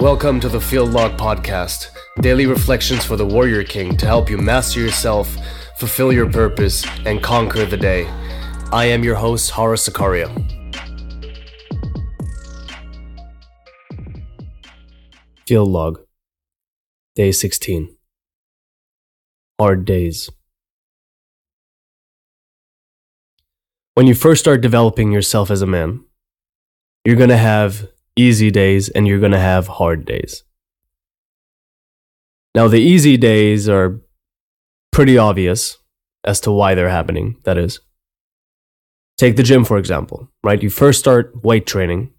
Welcome 0.00 0.40
to 0.40 0.50
the 0.50 0.60
Field 0.60 0.92
Log 0.92 1.16
Podcast, 1.16 1.88
daily 2.20 2.44
reflections 2.44 3.02
for 3.02 3.16
the 3.16 3.24
Warrior 3.24 3.64
King 3.64 3.96
to 3.96 4.04
help 4.04 4.28
you 4.28 4.36
master 4.36 4.78
yourself, 4.78 5.34
fulfill 5.78 6.12
your 6.12 6.30
purpose, 6.30 6.84
and 7.06 7.22
conquer 7.22 7.64
the 7.64 7.78
day. 7.78 8.04
I 8.72 8.84
am 8.84 9.02
your 9.02 9.14
host, 9.14 9.52
Hara 9.52 9.76
Sakaria. 9.76 10.28
Field 15.46 15.70
Log, 15.70 16.04
Day 17.14 17.32
16. 17.32 17.96
Hard 19.58 19.86
Days. 19.86 20.28
When 23.94 24.06
you 24.06 24.14
first 24.14 24.42
start 24.42 24.60
developing 24.60 25.10
yourself 25.10 25.50
as 25.50 25.62
a 25.62 25.66
man, 25.66 26.04
you're 27.06 27.16
going 27.16 27.30
to 27.30 27.36
have 27.38 27.88
easy 28.16 28.50
days 28.50 28.88
and 28.88 29.06
you're 29.06 29.20
going 29.20 29.32
to 29.32 29.38
have 29.38 29.66
hard 29.68 30.04
days. 30.04 30.42
Now, 32.54 32.68
the 32.68 32.80
easy 32.80 33.16
days 33.18 33.68
are 33.68 34.00
pretty 34.90 35.18
obvious 35.18 35.76
as 36.24 36.40
to 36.40 36.50
why 36.50 36.74
they're 36.74 36.88
happening, 36.88 37.36
that 37.44 37.58
is. 37.58 37.80
Take 39.18 39.36
the 39.36 39.42
gym, 39.42 39.64
for 39.64 39.76
example, 39.76 40.30
right? 40.42 40.62
You 40.62 40.70
first 40.70 40.98
start 40.98 41.44
weight 41.44 41.66
training. 41.66 42.12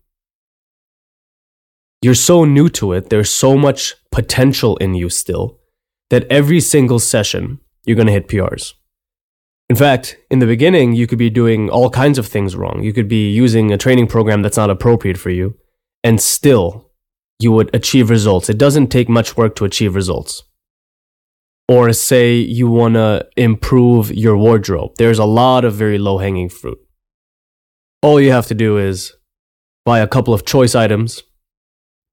You're 2.02 2.14
so 2.14 2.46
new 2.46 2.70
to 2.70 2.94
it, 2.94 3.10
there's 3.10 3.32
so 3.32 3.58
much 3.58 3.96
potential 4.12 4.78
in 4.78 4.94
you 4.94 5.10
still 5.10 5.60
that 6.12 6.28
every 6.30 6.60
single 6.60 7.00
session 7.00 7.60
you're 7.86 7.96
going 7.96 8.08
to 8.08 8.14
hit 8.14 8.28
PRs. 8.28 8.74
In 9.70 9.76
fact, 9.76 10.18
in 10.30 10.40
the 10.40 10.46
beginning, 10.46 10.94
you 10.94 11.08
could 11.08 11.18
be 11.18 11.30
doing 11.30 11.70
all 11.70 11.90
kinds 11.90 12.18
of 12.18 12.28
things 12.28 12.56
wrong. 12.56 12.84
You 12.84 12.94
could 12.94 13.10
be 13.10 13.30
using 13.32 13.74
a 13.74 13.78
training 13.78 14.08
program 14.08 14.42
that's 14.42 14.56
not 14.56 14.70
appropriate 14.70 15.18
for 15.18 15.32
you 15.32 15.58
and 16.04 16.22
still 16.22 16.92
you 17.40 17.52
would 17.52 17.74
achieve 17.74 18.10
results. 18.10 18.50
It 18.50 18.58
doesn't 18.58 18.88
take 18.88 19.10
much 19.10 19.38
work 19.38 19.56
to 19.58 19.66
achieve 19.66 19.96
results. 19.96 20.44
Or 21.68 21.92
say 21.94 22.36
you 22.36 22.70
want 22.70 22.96
to 22.96 23.28
improve 23.36 24.12
your 24.12 24.38
wardrobe. 24.38 24.94
There's 24.98 25.20
a 25.20 25.26
lot 25.26 25.66
of 25.66 25.74
very 25.74 25.98
low 25.98 26.18
hanging 26.18 26.50
fruit. 26.50 26.80
All 28.02 28.22
you 28.22 28.32
have 28.32 28.48
to 28.48 28.56
do 28.56 28.78
is 28.78 29.14
buy 29.86 30.00
a 30.00 30.08
couple 30.08 30.34
of 30.34 30.46
choice 30.46 30.76
items, 30.76 31.24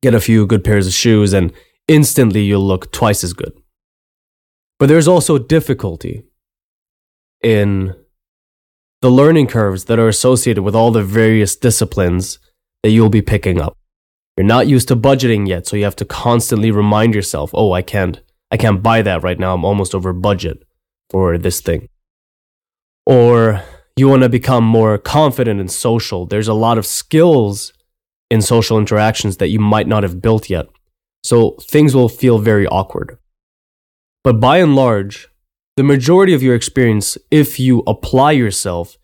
get 0.03 0.15
a 0.15 0.21
few 0.21 0.47
good 0.47 0.65
pairs 0.65 0.87
of 0.87 0.93
shoes, 0.93 1.33
and 1.33 1.53
instantly 1.87 2.43
you'll 2.43 2.67
look 2.67 2.91
twice 2.93 3.23
as 3.23 3.33
good. 3.33 3.53
But 4.79 4.87
there's 4.87 5.09
also 5.09 5.39
difficulty 5.39 6.25
in 7.43 7.95
the 9.03 9.11
learning 9.11 9.47
curves 9.47 9.85
that 9.85 9.99
are 9.99 10.09
associated 10.09 10.63
with 10.63 10.75
all 10.75 10.91
the 10.91 11.03
various 11.03 11.55
disciplines 11.55 12.39
that 12.85 12.91
you'll 12.91 13.09
be 13.09 13.23
picking 13.23 13.59
up. 13.59 13.79
You're 14.37 14.47
not 14.47 14.69
used 14.69 14.89
to 14.89 14.97
budgeting 14.97 15.49
yet, 15.49 15.67
so 15.67 15.75
you 15.75 15.85
have 15.85 15.97
to 15.97 16.05
constantly 16.05 16.71
remind 16.71 17.15
yourself, 17.15 17.51
"Oh, 17.55 17.73
I 17.73 17.81
can't 17.81 18.21
I 18.51 18.59
can't 18.59 18.83
buy 18.83 19.01
that 19.03 19.23
right 19.23 19.39
now. 19.39 19.55
I'm 19.55 19.65
almost 19.65 19.95
over 19.95 20.13
budget 20.13 20.63
for 21.11 21.39
this 21.39 21.61
thing." 21.63 21.89
Or 23.07 23.63
you 23.97 24.09
want 24.09 24.23
to 24.23 24.29
become 24.29 24.65
more 24.65 24.99
confident 24.99 25.61
and 25.61 25.71
social. 25.71 26.27
There's 26.27 26.49
a 26.49 26.61
lot 26.67 26.77
of 26.77 26.85
skills 26.85 27.73
in 28.31 28.43
social 28.43 28.79
interactions 28.79 29.39
that 29.39 29.49
you 29.49 29.61
might 29.61 29.89
not 29.89 30.03
have 30.03 30.21
built 30.21 30.51
yet. 30.51 30.67
So 31.23 31.57
things 31.63 31.95
will 31.95 32.11
feel 32.11 32.39
very 32.39 32.67
awkward. 32.67 33.17
But 34.23 34.41
by 34.41 34.59
and 34.59 34.77
large, 34.77 35.29
the 35.77 35.83
majority 35.85 36.35
of 36.35 36.43
your 36.43 36.55
experience, 36.55 37.17
if 37.31 37.59
you 37.59 37.83
apply 37.87 38.33
yourself 38.33 38.99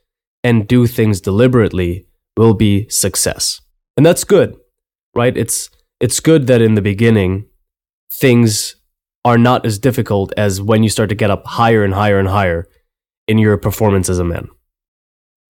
and 0.45 0.69
do 0.69 0.87
things 0.87 1.21
deliberately, 1.23 2.07
will 2.37 2.55
be 2.55 2.87
success. 2.91 3.63
And 3.97 4.07
that's 4.07 4.25
good 4.25 4.57
right? 5.15 5.37
It's 5.37 5.71
it's 6.01 6.21
good 6.21 6.47
that 6.47 6.63
in 6.63 6.75
the 6.75 6.83
beginning 6.83 7.47
things 8.13 8.77
are 9.25 9.39
not 9.39 9.67
as 9.67 9.79
difficult 9.79 10.33
as 10.37 10.61
when 10.61 10.83
you 10.83 10.89
start 10.89 11.09
to 11.11 11.15
get 11.15 11.31
up 11.31 11.47
higher 11.47 11.85
and 11.85 11.95
higher 11.95 12.19
and 12.19 12.29
higher 12.29 12.67
in 13.29 13.39
your 13.39 13.57
performance 13.57 14.09
as 14.09 14.19
a 14.19 14.25
man. 14.25 14.49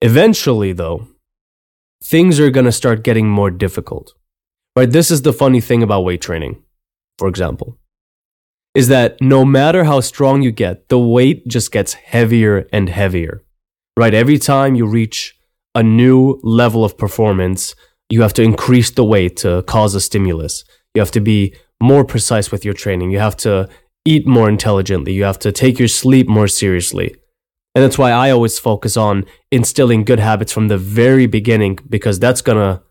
Eventually, 0.01 0.71
though, 0.71 1.07
things 2.03 2.39
are 2.39 2.49
going 2.49 2.65
to 2.65 2.71
start 2.71 3.03
getting 3.03 3.29
more 3.29 3.51
difficult. 3.51 4.13
Right? 4.75 4.89
This 4.89 5.11
is 5.11 5.23
the 5.23 5.33
funny 5.33 5.59
thing 5.59 5.83
about 5.83 6.05
weight 6.05 6.21
training, 6.21 6.63
for 7.17 7.27
example, 7.27 7.77
is 8.73 8.87
that 8.87 9.19
no 9.19 9.43
matter 9.43 9.83
how 9.83 9.99
strong 9.99 10.41
you 10.43 10.51
get, 10.51 10.87
the 10.89 10.99
weight 10.99 11.47
just 11.47 11.71
gets 11.71 11.93
heavier 11.93 12.67
and 12.71 12.89
heavier. 12.89 13.43
Right? 13.97 14.13
Every 14.13 14.37
time 14.37 14.75
you 14.75 14.85
reach 14.85 15.35
a 15.75 15.83
new 15.83 16.39
level 16.43 16.85
of 16.85 16.97
performance, 16.97 17.75
you 18.09 18.21
have 18.21 18.33
to 18.33 18.41
increase 18.41 18.91
the 18.91 19.03
weight 19.03 19.37
to 19.37 19.63
cause 19.63 19.95
a 19.95 20.01
stimulus. 20.01 20.63
You 20.93 21.01
have 21.01 21.11
to 21.11 21.21
be 21.21 21.53
more 21.81 22.05
precise 22.05 22.51
with 22.51 22.63
your 22.65 22.73
training. 22.73 23.11
You 23.11 23.19
have 23.19 23.37
to 23.37 23.69
eat 24.05 24.25
more 24.25 24.49
intelligently. 24.49 25.13
You 25.13 25.23
have 25.23 25.39
to 25.39 25.51
take 25.51 25.79
your 25.79 25.87
sleep 25.87 26.27
more 26.27 26.47
seriously. 26.47 27.15
And 27.75 27.83
that's 27.83 27.97
why 27.97 28.11
I 28.11 28.31
always 28.31 28.57
focus 28.57 28.97
on 28.97 29.25
instilling 29.51 30.03
good 30.03 30.19
habits 30.19 30.51
from 30.51 30.67
the 30.67 30.77
very 30.77 31.27
beginning 31.27 31.77
because 31.87 32.17
that's 32.17 32.41
going 32.41 32.57
to 32.57 32.81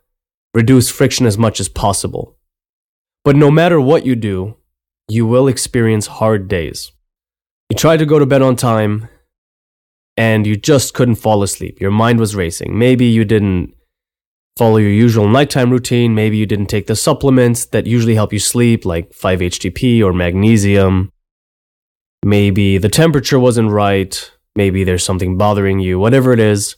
reduce 0.54 0.90
friction 0.90 1.26
as 1.26 1.36
much 1.36 1.58
as 1.58 1.68
possible. 1.68 2.36
But 3.24 3.34
no 3.34 3.50
matter 3.50 3.80
what 3.80 4.06
you 4.06 4.14
do, 4.14 4.56
you 5.08 5.26
will 5.26 5.48
experience 5.48 6.06
hard 6.06 6.46
days. 6.46 6.92
You 7.70 7.76
tried 7.76 7.96
to 7.96 8.06
go 8.06 8.18
to 8.18 8.26
bed 8.26 8.42
on 8.42 8.54
time 8.54 9.08
and 10.16 10.46
you 10.46 10.56
just 10.56 10.94
couldn't 10.94 11.16
fall 11.16 11.42
asleep. 11.42 11.80
Your 11.80 11.90
mind 11.90 12.20
was 12.20 12.36
racing. 12.36 12.78
Maybe 12.78 13.06
you 13.06 13.24
didn't 13.24 13.74
follow 14.56 14.78
your 14.78 14.90
usual 14.90 15.28
nighttime 15.28 15.70
routine. 15.70 16.14
Maybe 16.14 16.36
you 16.36 16.46
didn't 16.46 16.66
take 16.66 16.86
the 16.86 16.96
supplements 16.96 17.66
that 17.66 17.86
usually 17.86 18.14
help 18.14 18.32
you 18.32 18.38
sleep, 18.38 18.84
like 18.84 19.10
5-HTP 19.10 20.02
or 20.02 20.12
magnesium. 20.12 21.12
Maybe 22.24 22.78
the 22.78 22.88
temperature 22.88 23.38
wasn't 23.38 23.70
right. 23.70 24.32
Maybe 24.54 24.84
there's 24.84 25.04
something 25.04 25.36
bothering 25.36 25.80
you, 25.80 25.98
whatever 25.98 26.32
it 26.32 26.40
is. 26.40 26.76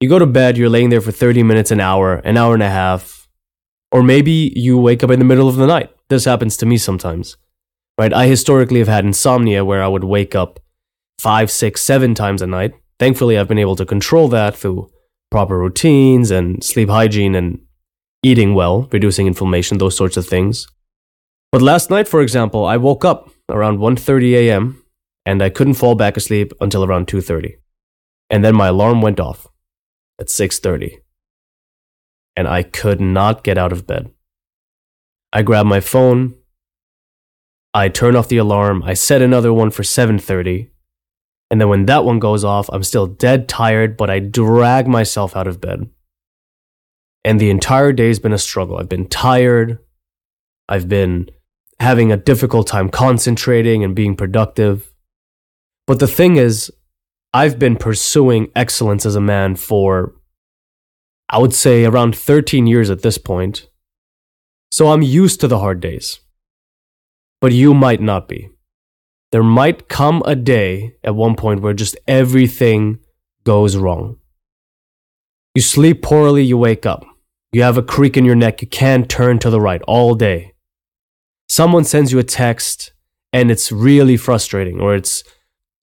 You 0.00 0.08
go 0.08 0.18
to 0.18 0.26
bed, 0.26 0.56
you're 0.56 0.68
laying 0.68 0.90
there 0.90 1.00
for 1.00 1.10
30 1.10 1.42
minutes, 1.42 1.70
an 1.70 1.80
hour, 1.80 2.16
an 2.16 2.36
hour 2.36 2.54
and 2.54 2.62
a 2.62 2.70
half. 2.70 3.28
Or 3.90 4.02
maybe 4.02 4.52
you 4.54 4.78
wake 4.78 5.02
up 5.02 5.10
in 5.10 5.18
the 5.18 5.24
middle 5.24 5.48
of 5.48 5.56
the 5.56 5.66
night. 5.66 5.90
This 6.08 6.26
happens 6.26 6.56
to 6.58 6.66
me 6.66 6.78
sometimes. 6.78 7.36
Right? 7.98 8.12
I 8.12 8.26
historically 8.26 8.78
have 8.78 8.88
had 8.88 9.04
insomnia 9.04 9.64
where 9.64 9.82
I 9.82 9.88
would 9.88 10.04
wake 10.04 10.34
up 10.34 10.60
five, 11.18 11.50
six, 11.50 11.80
seven 11.80 12.14
times 12.14 12.42
a 12.42 12.46
night. 12.46 12.74
Thankfully, 12.98 13.38
I've 13.38 13.48
been 13.48 13.58
able 13.58 13.76
to 13.76 13.86
control 13.86 14.28
that 14.28 14.54
through 14.54 14.90
proper 15.30 15.58
routines 15.58 16.30
and 16.30 16.62
sleep 16.62 16.88
hygiene 16.88 17.34
and 17.34 17.60
eating 18.22 18.54
well, 18.54 18.88
reducing 18.92 19.26
inflammation, 19.26 19.78
those 19.78 19.96
sorts 19.96 20.16
of 20.16 20.26
things. 20.26 20.66
But 21.52 21.62
last 21.62 21.90
night, 21.90 22.08
for 22.08 22.20
example, 22.20 22.64
I 22.64 22.76
woke 22.76 23.04
up 23.04 23.30
around 23.48 23.78
1:30 23.78 24.34
a.m. 24.34 24.82
and 25.24 25.42
I 25.42 25.50
couldn't 25.50 25.74
fall 25.74 25.94
back 25.94 26.16
asleep 26.16 26.52
until 26.60 26.84
around 26.84 27.06
2:30. 27.06 27.54
And 28.30 28.44
then 28.44 28.56
my 28.56 28.68
alarm 28.68 29.00
went 29.02 29.20
off 29.20 29.46
at 30.20 30.28
6:30. 30.28 30.98
And 32.36 32.48
I 32.48 32.62
could 32.62 33.00
not 33.00 33.44
get 33.44 33.58
out 33.58 33.72
of 33.72 33.86
bed. 33.86 34.10
I 35.32 35.42
grabbed 35.42 35.68
my 35.68 35.80
phone, 35.80 36.34
I 37.74 37.88
turned 37.88 38.16
off 38.16 38.28
the 38.28 38.38
alarm, 38.38 38.82
I 38.82 38.94
set 38.94 39.20
another 39.22 39.52
one 39.52 39.70
for 39.70 39.82
7:30, 39.82 40.70
and 41.50 41.60
then 41.60 41.68
when 41.68 41.86
that 41.86 42.04
one 42.04 42.18
goes 42.18 42.44
off, 42.44 42.68
I'm 42.72 42.82
still 42.82 43.06
dead 43.06 43.48
tired, 43.48 43.96
but 43.96 44.10
I 44.10 44.18
drag 44.18 44.88
myself 44.88 45.36
out 45.36 45.46
of 45.46 45.60
bed. 45.60 45.88
And 47.24 47.40
the 47.40 47.50
entire 47.50 47.92
day's 47.92 48.18
been 48.18 48.32
a 48.32 48.38
struggle. 48.38 48.78
I've 48.78 48.88
been 48.88 49.08
tired. 49.08 49.78
I've 50.68 50.88
been 50.88 51.30
having 51.78 52.10
a 52.10 52.16
difficult 52.16 52.66
time 52.66 52.88
concentrating 52.88 53.84
and 53.84 53.94
being 53.94 54.16
productive. 54.16 54.92
But 55.86 56.00
the 56.00 56.08
thing 56.08 56.36
is, 56.36 56.70
I've 57.32 57.58
been 57.58 57.76
pursuing 57.76 58.50
excellence 58.56 59.04
as 59.06 59.14
a 59.14 59.20
man 59.20 59.56
for, 59.56 60.14
I 61.28 61.38
would 61.38 61.54
say, 61.54 61.84
around 61.84 62.16
13 62.16 62.66
years 62.66 62.90
at 62.90 63.02
this 63.02 63.18
point. 63.18 63.68
So 64.72 64.88
I'm 64.88 65.02
used 65.02 65.40
to 65.40 65.48
the 65.48 65.58
hard 65.58 65.80
days. 65.80 66.20
But 67.40 67.52
you 67.52 67.74
might 67.74 68.00
not 68.00 68.26
be 68.26 68.48
there 69.36 69.42
might 69.42 69.86
come 69.90 70.22
a 70.24 70.34
day 70.34 70.96
at 71.04 71.14
one 71.14 71.36
point 71.36 71.60
where 71.60 71.74
just 71.74 71.94
everything 72.08 72.98
goes 73.44 73.76
wrong. 73.76 74.16
You 75.54 75.60
sleep 75.60 76.00
poorly, 76.00 76.42
you 76.42 76.56
wake 76.56 76.86
up. 76.86 77.04
You 77.52 77.62
have 77.62 77.76
a 77.76 77.82
creak 77.82 78.16
in 78.16 78.24
your 78.24 78.34
neck, 78.34 78.62
you 78.62 78.68
can't 78.68 79.10
turn 79.10 79.38
to 79.40 79.50
the 79.50 79.60
right 79.60 79.82
all 79.82 80.14
day. 80.14 80.54
Someone 81.50 81.84
sends 81.84 82.12
you 82.12 82.18
a 82.18 82.24
text 82.24 82.94
and 83.30 83.50
it's 83.50 83.70
really 83.70 84.16
frustrating, 84.16 84.80
or 84.80 84.94
it's 84.94 85.22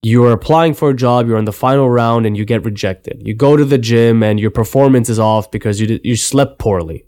you're 0.02 0.32
applying 0.32 0.74
for 0.74 0.90
a 0.90 0.96
job, 0.96 1.28
you're 1.28 1.38
in 1.38 1.46
the 1.46 1.54
final 1.54 1.92
round 1.92 2.26
and 2.26 2.36
you 2.36 2.46
get 2.46 2.66
rejected. 2.66 3.22
You 3.24 3.36
go 3.36 3.56
to 3.56 3.66
the 3.66 3.78
gym 3.78 4.24
and 4.24 4.40
your 4.40 4.50
performance 4.50 5.10
is 5.10 5.20
off 5.20 5.52
because 5.52 5.80
you, 5.80 6.00
you 6.04 6.16
slept 6.16 6.58
poorly. 6.58 7.06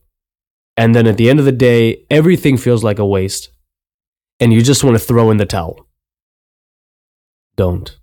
And 0.77 0.93
then 0.93 1.07
at 1.07 1.17
the 1.17 1.27
end 1.27 1.39
of 1.39 1.45
the 1.45 1.51
day, 1.51 2.05
everything 2.11 2.55
feels 2.55 2.83
like 2.83 2.99
a 2.99 3.05
waste 3.05 3.49
and 4.39 4.53
you 4.53 4.61
just 4.61 4.83
want 4.83 4.95
to 4.95 5.03
throw 5.03 5.31
in 5.31 5.37
the 5.37 5.47
towel 5.47 5.85
don't. 7.55 7.97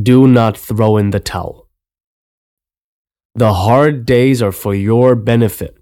Do 0.00 0.26
not 0.26 0.56
throw 0.56 0.96
in 0.96 1.10
the 1.10 1.20
towel. 1.20 1.68
The 3.34 3.52
hard 3.52 4.06
days 4.06 4.42
are 4.42 4.52
for 4.52 4.74
your 4.74 5.14
benefit. 5.14 5.76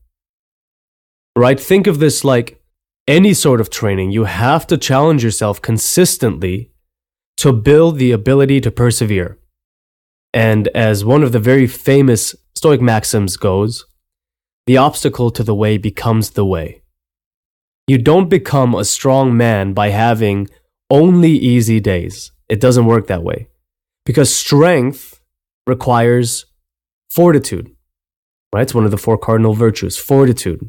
right? 1.36 1.58
Think 1.60 1.86
of 1.86 1.98
this 1.98 2.24
like 2.24 2.62
any 3.08 3.34
sort 3.34 3.60
of 3.60 3.70
training. 3.70 4.10
You 4.10 4.24
have 4.24 4.66
to 4.68 4.76
challenge 4.76 5.24
yourself 5.24 5.62
consistently 5.62 6.70
to 7.38 7.52
build 7.52 7.98
the 7.98 8.12
ability 8.12 8.60
to 8.60 8.70
persevere. 8.70 9.38
And 10.34 10.68
as 10.68 11.04
one 11.04 11.22
of 11.22 11.32
the 11.32 11.40
very 11.40 11.66
famous 11.66 12.34
Stoic 12.54 12.80
maxims 12.80 13.36
goes, 13.36 13.86
the 14.66 14.76
obstacle 14.76 15.30
to 15.30 15.42
the 15.42 15.54
way 15.54 15.78
becomes 15.78 16.30
the 16.30 16.44
way. 16.44 16.82
You 17.86 17.98
don't 17.98 18.28
become 18.28 18.74
a 18.74 18.84
strong 18.84 19.36
man 19.36 19.72
by 19.72 19.88
having 19.88 20.48
only 20.90 21.32
easy 21.32 21.80
days. 21.80 22.32
It 22.48 22.60
doesn't 22.60 22.86
work 22.86 23.06
that 23.06 23.22
way. 23.22 23.48
Because 24.04 24.34
strength 24.34 25.20
requires 25.66 26.46
fortitude, 27.10 27.70
right? 28.52 28.62
It's 28.62 28.74
one 28.74 28.84
of 28.84 28.90
the 28.90 28.98
four 28.98 29.18
cardinal 29.18 29.54
virtues 29.54 29.96
fortitude. 29.96 30.60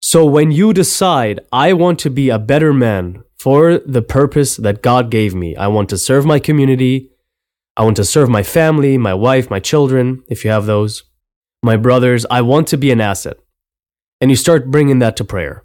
So 0.00 0.24
when 0.26 0.50
you 0.50 0.72
decide, 0.72 1.40
I 1.52 1.72
want 1.72 1.98
to 2.00 2.10
be 2.10 2.28
a 2.30 2.38
better 2.38 2.72
man 2.72 3.22
for 3.38 3.78
the 3.78 4.02
purpose 4.02 4.56
that 4.56 4.82
God 4.82 5.10
gave 5.10 5.34
me, 5.34 5.56
I 5.56 5.66
want 5.68 5.88
to 5.90 5.98
serve 5.98 6.24
my 6.24 6.38
community, 6.38 7.10
I 7.76 7.84
want 7.84 7.96
to 7.96 8.04
serve 8.04 8.28
my 8.28 8.42
family, 8.42 8.96
my 8.98 9.14
wife, 9.14 9.50
my 9.50 9.60
children, 9.60 10.22
if 10.28 10.44
you 10.44 10.50
have 10.50 10.66
those, 10.66 11.04
my 11.62 11.76
brothers, 11.76 12.24
I 12.30 12.42
want 12.42 12.68
to 12.68 12.76
be 12.76 12.90
an 12.90 13.00
asset. 13.00 13.36
And 14.20 14.30
you 14.30 14.36
start 14.36 14.70
bringing 14.70 15.00
that 15.00 15.16
to 15.16 15.24
prayer. 15.24 15.64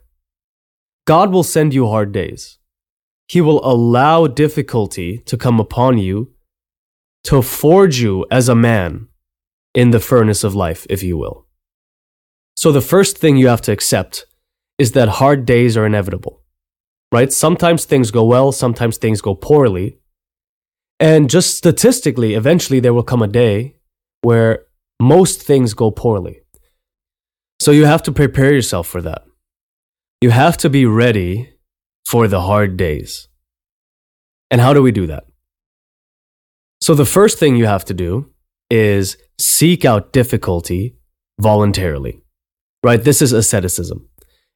God 1.05 1.31
will 1.31 1.43
send 1.43 1.73
you 1.73 1.87
hard 1.87 2.11
days. 2.11 2.58
He 3.29 3.41
will 3.41 3.63
allow 3.63 4.25
difficulty 4.25 5.19
to 5.27 5.37
come 5.37 5.59
upon 5.59 5.99
you 5.99 6.33
to 7.25 7.43
forge 7.43 8.01
you 8.01 8.25
as 8.31 8.49
a 8.49 8.55
man 8.55 9.07
in 9.75 9.91
the 9.91 9.99
furnace 9.99 10.43
of 10.43 10.55
life, 10.55 10.87
if 10.89 11.03
you 11.03 11.15
will. 11.15 11.45
So, 12.57 12.71
the 12.71 12.81
first 12.81 13.19
thing 13.19 13.37
you 13.37 13.47
have 13.47 13.61
to 13.61 13.71
accept 13.71 14.25
is 14.79 14.93
that 14.93 15.19
hard 15.19 15.45
days 15.45 15.77
are 15.77 15.85
inevitable, 15.85 16.41
right? 17.11 17.31
Sometimes 17.31 17.85
things 17.85 18.09
go 18.09 18.25
well, 18.25 18.51
sometimes 18.51 18.97
things 18.97 19.21
go 19.21 19.35
poorly. 19.35 19.99
And 20.99 21.29
just 21.29 21.55
statistically, 21.55 22.33
eventually 22.33 22.79
there 22.79 22.93
will 22.93 23.03
come 23.03 23.21
a 23.21 23.27
day 23.27 23.75
where 24.21 24.65
most 24.99 25.43
things 25.43 25.73
go 25.75 25.91
poorly. 25.91 26.41
So, 27.59 27.69
you 27.69 27.85
have 27.85 28.01
to 28.03 28.11
prepare 28.11 28.53
yourself 28.53 28.87
for 28.87 29.03
that. 29.03 29.21
You 30.19 30.31
have 30.31 30.57
to 30.57 30.69
be 30.69 30.87
ready 30.87 31.58
for 32.09 32.27
the 32.27 32.41
hard 32.41 32.75
days. 32.75 33.27
And 34.49 34.59
how 34.59 34.73
do 34.73 34.81
we 34.81 34.91
do 34.91 35.05
that? 35.05 35.25
So, 36.81 36.95
the 36.95 37.05
first 37.05 37.37
thing 37.37 37.55
you 37.55 37.67
have 37.67 37.85
to 37.85 37.93
do 37.93 38.31
is 38.71 39.15
seek 39.37 39.85
out 39.85 40.11
difficulty 40.11 40.95
voluntarily, 41.39 42.23
right? 42.83 43.03
This 43.03 43.21
is 43.21 43.31
asceticism. 43.31 44.09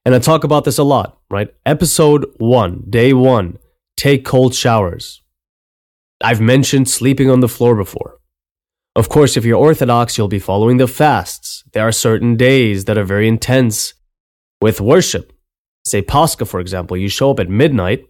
And 0.04 0.16
I 0.16 0.18
talk 0.18 0.42
about 0.42 0.64
this 0.64 0.78
a 0.78 0.82
lot, 0.82 1.18
right? 1.30 1.54
Episode 1.64 2.26
one, 2.38 2.82
day 2.90 3.12
one, 3.12 3.58
take 3.96 4.24
cold 4.24 4.54
showers. 4.54 5.22
I've 6.20 6.40
mentioned 6.40 6.88
sleeping 6.88 7.30
on 7.30 7.38
the 7.38 7.48
floor 7.48 7.76
before. 7.76 8.18
Of 8.96 9.08
course, 9.08 9.36
if 9.36 9.44
you're 9.44 9.58
Orthodox, 9.68 10.18
you'll 10.18 10.28
be 10.28 10.40
following 10.40 10.78
the 10.78 10.88
fasts. 10.88 11.62
There 11.72 11.86
are 11.86 11.92
certain 11.92 12.36
days 12.36 12.86
that 12.86 12.98
are 12.98 13.04
very 13.04 13.28
intense 13.28 13.94
with 14.60 14.80
worship 14.80 15.33
say 15.84 16.02
Pascha, 16.02 16.44
for 16.44 16.60
example, 16.60 16.96
you 16.96 17.08
show 17.08 17.30
up 17.30 17.40
at 17.40 17.48
midnight, 17.48 18.06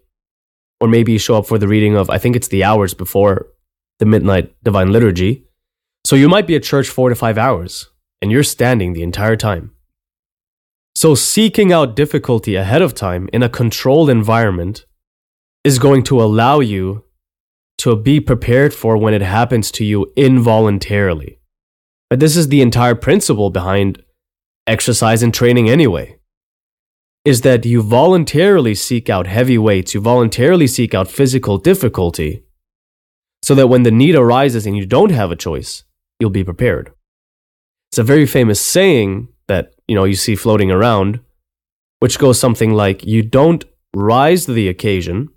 or 0.79 0.87
maybe 0.87 1.11
you 1.11 1.19
show 1.19 1.37
up 1.37 1.47
for 1.47 1.57
the 1.57 1.67
reading 1.67 1.95
of, 1.95 2.09
I 2.09 2.17
think 2.17 2.35
it's 2.35 2.47
the 2.47 2.63
hours 2.63 2.93
before 2.93 3.47
the 3.99 4.05
midnight 4.05 4.55
divine 4.63 4.91
liturgy. 4.91 5.45
So 6.05 6.15
you 6.15 6.29
might 6.29 6.47
be 6.47 6.55
at 6.55 6.63
church 6.63 6.89
four 6.89 7.09
to 7.09 7.15
five 7.15 7.37
hours, 7.37 7.89
and 8.21 8.31
you're 8.31 8.43
standing 8.43 8.93
the 8.93 9.03
entire 9.03 9.35
time. 9.35 9.71
So 10.95 11.15
seeking 11.15 11.73
out 11.73 11.95
difficulty 11.95 12.55
ahead 12.55 12.81
of 12.81 12.93
time 12.93 13.29
in 13.33 13.43
a 13.43 13.49
controlled 13.49 14.09
environment 14.09 14.85
is 15.63 15.79
going 15.79 16.03
to 16.03 16.21
allow 16.21 16.59
you 16.59 17.03
to 17.79 17.95
be 17.95 18.21
prepared 18.21 18.73
for 18.73 18.95
when 18.95 19.13
it 19.13 19.21
happens 19.21 19.71
to 19.71 19.83
you 19.83 20.13
involuntarily. 20.15 21.39
But 22.09 22.21
this 22.21 22.37
is 22.37 22.47
the 22.47 22.61
entire 22.61 22.95
principle 22.95 23.49
behind 23.49 24.01
exercise 24.67 25.21
and 25.21 25.33
training 25.33 25.69
anyway 25.69 26.17
is 27.25 27.41
that 27.41 27.65
you 27.65 27.81
voluntarily 27.81 28.75
seek 28.75 29.09
out 29.09 29.25
heavy 29.25 29.57
weights, 29.57 29.95
you 29.95 29.99
voluntarily 29.99 30.67
seek 30.67 30.93
out 30.93 31.09
physical 31.09 31.57
difficulty, 31.57 32.43
so 33.41 33.55
that 33.55 33.67
when 33.67 33.83
the 33.83 33.91
need 33.91 34.15
arises 34.15 34.65
and 34.65 34.77
you 34.77 34.85
don't 34.85 35.11
have 35.11 35.31
a 35.31 35.35
choice, 35.35 35.83
you'll 36.19 36.29
be 36.29 36.43
prepared. 36.43 36.93
It's 37.91 37.97
a 37.97 38.03
very 38.03 38.27
famous 38.27 38.61
saying 38.61 39.27
that 39.47 39.73
you 39.87 39.95
know 39.95 40.05
you 40.05 40.15
see 40.15 40.35
floating 40.35 40.71
around, 40.71 41.19
which 41.99 42.19
goes 42.19 42.39
something 42.39 42.73
like 42.73 43.03
you 43.03 43.23
don't 43.23 43.65
rise 43.95 44.45
to 44.45 44.53
the 44.53 44.67
occasion, 44.67 45.29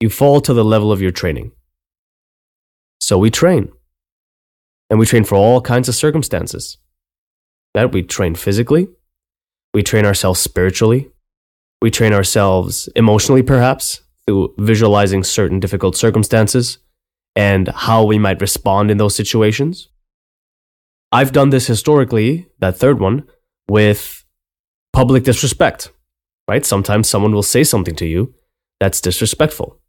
you 0.00 0.10
fall 0.10 0.40
to 0.42 0.52
the 0.52 0.64
level 0.64 0.92
of 0.92 1.00
your 1.00 1.12
training. 1.12 1.52
So 3.00 3.16
we 3.16 3.30
train. 3.30 3.70
And 4.90 4.98
we 4.98 5.06
train 5.06 5.24
for 5.24 5.36
all 5.36 5.60
kinds 5.60 5.88
of 5.88 5.94
circumstances. 5.94 6.78
That 7.74 7.92
we 7.92 8.02
train 8.02 8.34
physically, 8.34 8.88
we 9.72 9.82
train 9.82 10.04
ourselves 10.04 10.40
spiritually. 10.40 11.10
We 11.82 11.90
train 11.90 12.12
ourselves 12.12 12.88
emotionally, 12.94 13.42
perhaps, 13.42 14.02
through 14.26 14.54
visualizing 14.58 15.24
certain 15.24 15.60
difficult 15.60 15.96
circumstances 15.96 16.78
and 17.36 17.68
how 17.68 18.04
we 18.04 18.18
might 18.18 18.40
respond 18.40 18.90
in 18.90 18.98
those 18.98 19.14
situations. 19.14 19.88
I've 21.12 21.32
done 21.32 21.50
this 21.50 21.66
historically, 21.66 22.48
that 22.58 22.76
third 22.76 23.00
one, 23.00 23.26
with 23.68 24.24
public 24.92 25.24
disrespect, 25.24 25.90
right? 26.48 26.64
Sometimes 26.66 27.08
someone 27.08 27.32
will 27.32 27.42
say 27.42 27.64
something 27.64 27.94
to 27.96 28.06
you 28.06 28.34
that's 28.78 29.00
disrespectful. 29.00 29.80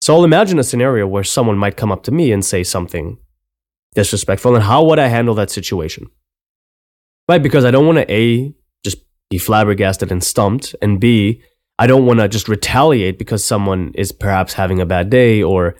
So 0.00 0.14
I'll 0.14 0.24
imagine 0.24 0.58
a 0.58 0.64
scenario 0.64 1.06
where 1.06 1.24
someone 1.24 1.56
might 1.56 1.76
come 1.76 1.90
up 1.90 2.02
to 2.04 2.12
me 2.12 2.30
and 2.32 2.44
say 2.44 2.62
something 2.62 3.18
disrespectful, 3.94 4.54
and 4.54 4.64
how 4.64 4.84
would 4.84 4.98
I 4.98 5.06
handle 5.06 5.34
that 5.36 5.50
situation? 5.50 6.08
Right? 7.28 7.42
Because 7.42 7.64
I 7.64 7.70
don't 7.70 7.86
want 7.86 7.98
to 7.98 8.12
A, 8.12 8.54
be 9.34 9.38
flabbergasted 9.38 10.12
and 10.12 10.22
stumped, 10.22 10.76
and 10.80 11.00
B, 11.00 11.42
I 11.76 11.88
don't 11.88 12.06
want 12.06 12.20
to 12.20 12.28
just 12.28 12.48
retaliate 12.48 13.18
because 13.18 13.42
someone 13.44 13.90
is 13.96 14.12
perhaps 14.12 14.52
having 14.52 14.80
a 14.80 14.86
bad 14.86 15.10
day 15.10 15.42
or 15.42 15.74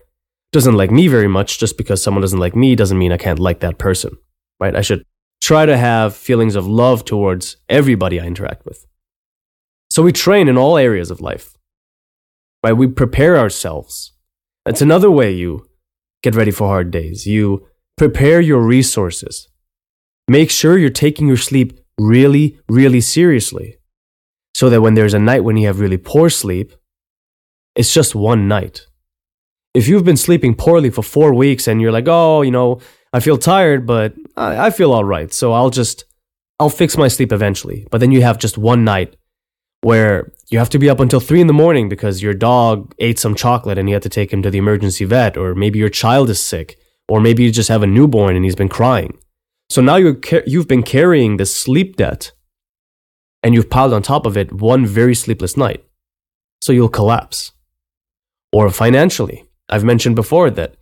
doesn't 0.51 0.75
like 0.75 0.91
me 0.91 1.07
very 1.07 1.29
much. 1.29 1.61
Just 1.61 1.79
because 1.79 2.03
someone 2.03 2.23
doesn't 2.23 2.41
like 2.41 2.57
me 2.57 2.75
doesn't 2.75 2.99
mean 2.99 3.13
I 3.13 3.17
can't 3.17 3.39
like 3.39 3.61
that 3.61 3.79
person, 3.79 4.11
right? 4.59 4.75
I 4.75 4.81
should 4.81 5.05
try 5.41 5.67
to 5.67 5.77
have 5.77 6.17
feelings 6.17 6.57
of 6.57 6.67
love 6.67 7.05
towards 7.05 7.57
everybody 7.69 8.19
I 8.19 8.27
interact 8.27 8.67
with. 8.67 8.85
So 9.93 10.03
we 10.03 10.11
train 10.11 10.49
in 10.49 10.59
all 10.59 10.77
areas 10.77 11.13
of 11.13 11.21
life, 11.21 11.57
right? 12.65 12.73
We 12.73 12.89
prepare 12.89 13.39
ourselves. 13.39 14.15
That's 14.65 14.83
another 14.83 15.13
way 15.13 15.31
you 15.31 15.69
get 16.25 16.35
ready 16.35 16.51
for 16.51 16.67
hard 16.67 16.91
days. 16.91 17.25
You 17.25 17.69
prepare 17.97 18.41
your 18.41 18.63
resources. 18.63 19.47
Make 20.27 20.51
sure 20.51 20.77
you're 20.77 21.03
taking 21.05 21.29
your 21.29 21.37
sleep 21.37 21.84
really, 21.99 22.59
really 22.69 23.01
seriously. 23.01 23.79
So 24.55 24.71
that 24.71 24.83
when 24.83 24.95
there's 24.95 25.15
a 25.15 25.19
night 25.19 25.43
when 25.43 25.57
you 25.57 25.67
have 25.67 25.81
really 25.81 25.97
poor 25.99 26.31
sleep, 26.31 26.73
it's 27.75 27.93
just 27.93 28.15
one 28.15 28.47
night. 28.47 28.87
If 29.75 29.89
you've 29.89 30.05
been 30.05 30.17
sleeping 30.17 30.55
poorly 30.55 30.91
for 30.91 31.03
four 31.03 31.35
weeks 31.35 31.67
and 31.67 31.81
you're 31.81 31.91
like, 31.91 32.07
oh, 32.07 32.43
you 32.43 32.53
know, 32.53 32.81
I 33.13 33.19
feel 33.19 33.37
tired, 33.37 33.87
but 33.87 34.15
I, 34.37 34.67
I 34.67 34.71
feel 34.71 34.93
all 34.93 35.05
right. 35.05 35.33
So 35.33 35.53
I'll 35.53 35.71
just, 35.71 36.05
I'll 36.61 36.71
fix 36.71 36.97
my 36.97 37.09
sleep 37.09 37.33
eventually. 37.33 37.87
But 37.91 37.99
then 37.99 38.13
you 38.13 38.23
have 38.23 38.39
just 38.39 38.57
one 38.57 38.85
night 38.85 39.17
where 39.81 40.33
you 40.51 40.59
have 40.59 40.71
to 40.71 40.79
be 40.79 40.89
up 40.89 41.01
until 41.01 41.21
three 41.21 41.41
in 41.41 41.49
the 41.49 41.53
morning 41.53 41.89
because 41.89 42.23
your 42.23 42.35
dog 42.35 42.95
ate 43.01 43.19
some 43.19 43.35
chocolate 43.35 43.77
and 43.77 43.89
you 43.89 43.95
have 43.95 44.03
to 44.05 44.09
take 44.09 44.33
him 44.33 44.43
to 44.43 44.51
the 44.51 44.59
emergency 44.59 45.05
vet, 45.05 45.37
or 45.37 45.55
maybe 45.55 45.81
your 45.81 45.89
child 45.89 46.31
is 46.31 46.41
sick, 46.41 46.79
or 47.09 47.21
maybe 47.21 47.43
you 47.43 47.51
just 47.51 47.69
have 47.69 47.83
a 47.83 47.87
newborn 47.89 48.37
and 48.37 48.45
he's 48.45 48.55
been 48.55 48.69
crying. 48.69 49.19
So 49.69 49.81
now 49.81 49.97
you 49.97 50.21
you've 50.47 50.69
been 50.69 50.83
carrying 50.83 51.37
this 51.37 51.55
sleep 51.55 51.97
debt 51.97 52.33
and 53.43 53.55
you've 53.55 53.71
piled 53.71 53.93
on 53.93 54.03
top 54.03 54.27
of 54.27 54.37
it 54.37 54.53
one 54.53 54.87
very 54.87 55.15
sleepless 55.15 55.57
night. 55.57 55.85
So 56.63 56.73
you'll 56.73 56.89
collapse. 56.89 57.53
Or 58.53 58.71
financially, 58.71 59.45
I've 59.69 59.85
mentioned 59.85 60.17
before 60.17 60.51
that 60.51 60.77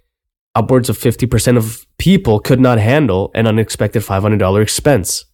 upwards 0.55 0.89
of 0.89 0.99
50% 0.99 1.57
of 1.57 1.87
people 1.99 2.39
could 2.39 2.61
not 2.61 2.79
handle 2.79 3.31
an 3.35 3.47
unexpected 3.47 4.03
$500 4.03 4.63
expense 4.63 5.25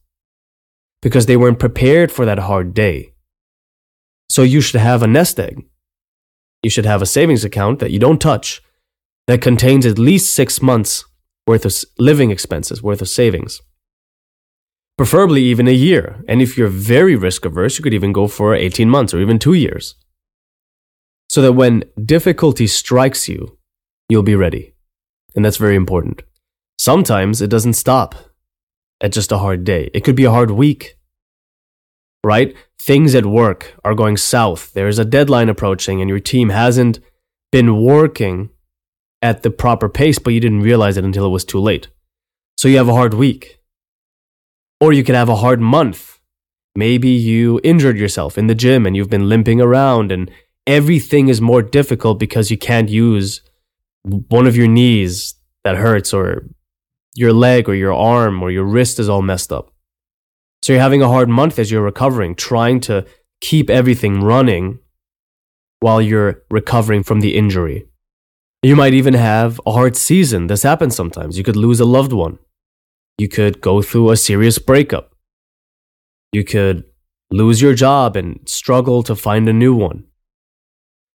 because 1.03 1.27
they 1.27 1.37
weren't 1.37 1.59
prepared 1.59 2.13
for 2.13 2.25
that 2.25 2.39
hard 2.39 2.75
day. 2.75 3.13
So 4.31 4.43
you 4.43 4.61
should 4.61 4.81
have 4.81 5.03
a 5.03 5.07
nest 5.07 5.41
egg. 5.41 5.65
You 6.63 6.71
should 6.71 6.87
have 6.87 7.03
a 7.03 7.07
savings 7.07 7.45
account 7.45 7.79
that 7.81 7.91
you 7.91 7.99
don't 7.99 8.21
touch 8.21 8.63
that 9.27 9.43
contains 9.43 9.85
at 9.87 9.99
least 9.99 10.35
six 10.35 10.63
months 10.63 11.05
worth 11.49 11.65
of 11.65 11.75
living 11.99 12.31
expenses, 12.31 12.83
worth 12.83 13.03
of 13.03 13.09
savings. 13.09 13.61
Preferably 14.99 15.43
even 15.43 15.67
a 15.69 15.73
year. 15.73 16.23
And 16.29 16.43
if 16.43 16.59
you're 16.59 16.69
very 16.69 17.17
risk 17.17 17.45
averse, 17.45 17.79
you 17.79 17.83
could 17.83 17.95
even 17.95 18.13
go 18.13 18.29
for 18.29 18.55
18 18.55 18.91
months 18.91 19.15
or 19.15 19.21
even 19.21 19.39
two 19.39 19.55
years. 19.55 19.95
So 21.31 21.43
that 21.43 21.55
when 21.55 21.85
difficulty 22.05 22.67
strikes 22.67 23.29
you, 23.29 23.59
you'll 24.09 24.23
be 24.23 24.37
ready. 24.37 24.75
And 25.35 25.45
that's 25.45 25.57
very 25.57 25.77
important. 25.77 26.23
Sometimes 26.79 27.41
it 27.41 27.51
doesn't 27.51 27.75
stop 27.75 28.15
at 29.01 29.13
just 29.13 29.33
a 29.33 29.39
hard 29.39 29.65
day, 29.65 29.91
it 29.95 30.05
could 30.05 30.17
be 30.17 30.25
a 30.25 30.31
hard 30.31 30.51
week. 30.51 30.97
right? 32.25 32.55
Things 32.79 33.15
at 33.15 33.27
work 33.27 33.75
are 33.85 33.95
going 33.95 34.17
south. 34.17 34.73
There's 34.75 34.99
a 34.99 35.05
deadline 35.05 35.49
approaching, 35.49 36.01
and 36.01 36.11
your 36.11 36.21
team 36.21 36.51
hasn't 36.51 37.01
been 37.53 37.83
working 37.83 38.51
at 39.21 39.43
the 39.43 39.51
proper 39.51 39.89
pace, 39.89 40.19
but 40.19 40.33
you 40.33 40.41
didn't 40.41 40.63
realize 40.63 40.97
it 40.97 41.05
until 41.05 41.27
it 41.27 41.31
was 41.31 41.45
too 41.45 41.61
late. 41.61 41.89
So 42.57 42.69
you 42.69 42.77
have 42.77 42.89
a 42.89 42.95
hard 42.95 43.15
week. 43.15 43.61
Or 44.81 44.93
you 44.93 45.03
could 45.03 45.15
have 45.15 45.29
a 45.29 45.37
hard 45.37 45.61
month. 45.61 46.21
Maybe 46.77 47.09
you 47.09 47.61
injured 47.65 47.99
yourself 47.99 48.39
in 48.39 48.47
the 48.47 48.55
gym 48.55 48.87
and 48.87 48.97
you've 48.97 49.11
been 49.11 49.29
limping 49.29 49.61
around, 49.61 50.13
and 50.13 50.31
everything 50.67 51.29
is 51.29 51.41
more 51.41 51.63
difficult 51.63 52.21
because 52.21 52.51
you 52.51 52.59
can't 52.59 52.89
use 52.89 53.43
one 54.05 54.47
of 54.47 54.57
your 54.57 54.69
knees 54.69 55.35
that 55.65 55.77
hurts, 55.77 56.15
or 56.15 56.47
your 57.15 57.33
leg, 57.33 57.69
or 57.69 57.75
your 57.75 57.93
arm, 57.93 58.41
or 58.43 58.51
your 58.53 58.65
wrist 58.65 59.01
is 59.01 59.09
all 59.09 59.23
messed 59.23 59.53
up. 59.53 59.73
So 60.63 60.73
you're 60.73 60.83
having 60.83 61.03
a 61.03 61.09
hard 61.09 61.29
month 61.29 61.59
as 61.59 61.71
you're 61.71 61.83
recovering, 61.83 62.37
trying 62.37 62.79
to 62.81 63.05
keep 63.41 63.69
everything 63.69 64.21
running 64.21 64.79
while 65.81 66.01
you're 66.01 66.43
recovering 66.51 67.03
from 67.03 67.21
the 67.21 67.37
injury. 67.37 67.87
You 68.63 68.75
might 68.75 68.95
even 68.95 69.15
have 69.15 69.61
a 69.67 69.73
hard 69.73 69.97
season. 69.97 70.49
This 70.49 70.65
happens 70.65 70.97
sometimes. 70.97 71.39
You 71.39 71.45
could 71.45 71.57
lose 71.57 71.79
a 71.79 71.85
loved 71.85 72.13
one. 72.13 72.39
You 73.17 73.29
could 73.29 73.61
go 73.61 73.83
through 73.83 74.11
a 74.11 74.17
serious 74.17 74.59
breakup. 74.59 75.15
You 76.33 76.45
could 76.45 76.85
lose 77.31 77.63
your 77.63 77.75
job 77.75 78.17
and 78.17 78.41
struggle 78.49 79.03
to 79.05 79.15
find 79.15 79.49
a 79.49 79.53
new 79.53 79.75
one. 79.75 80.05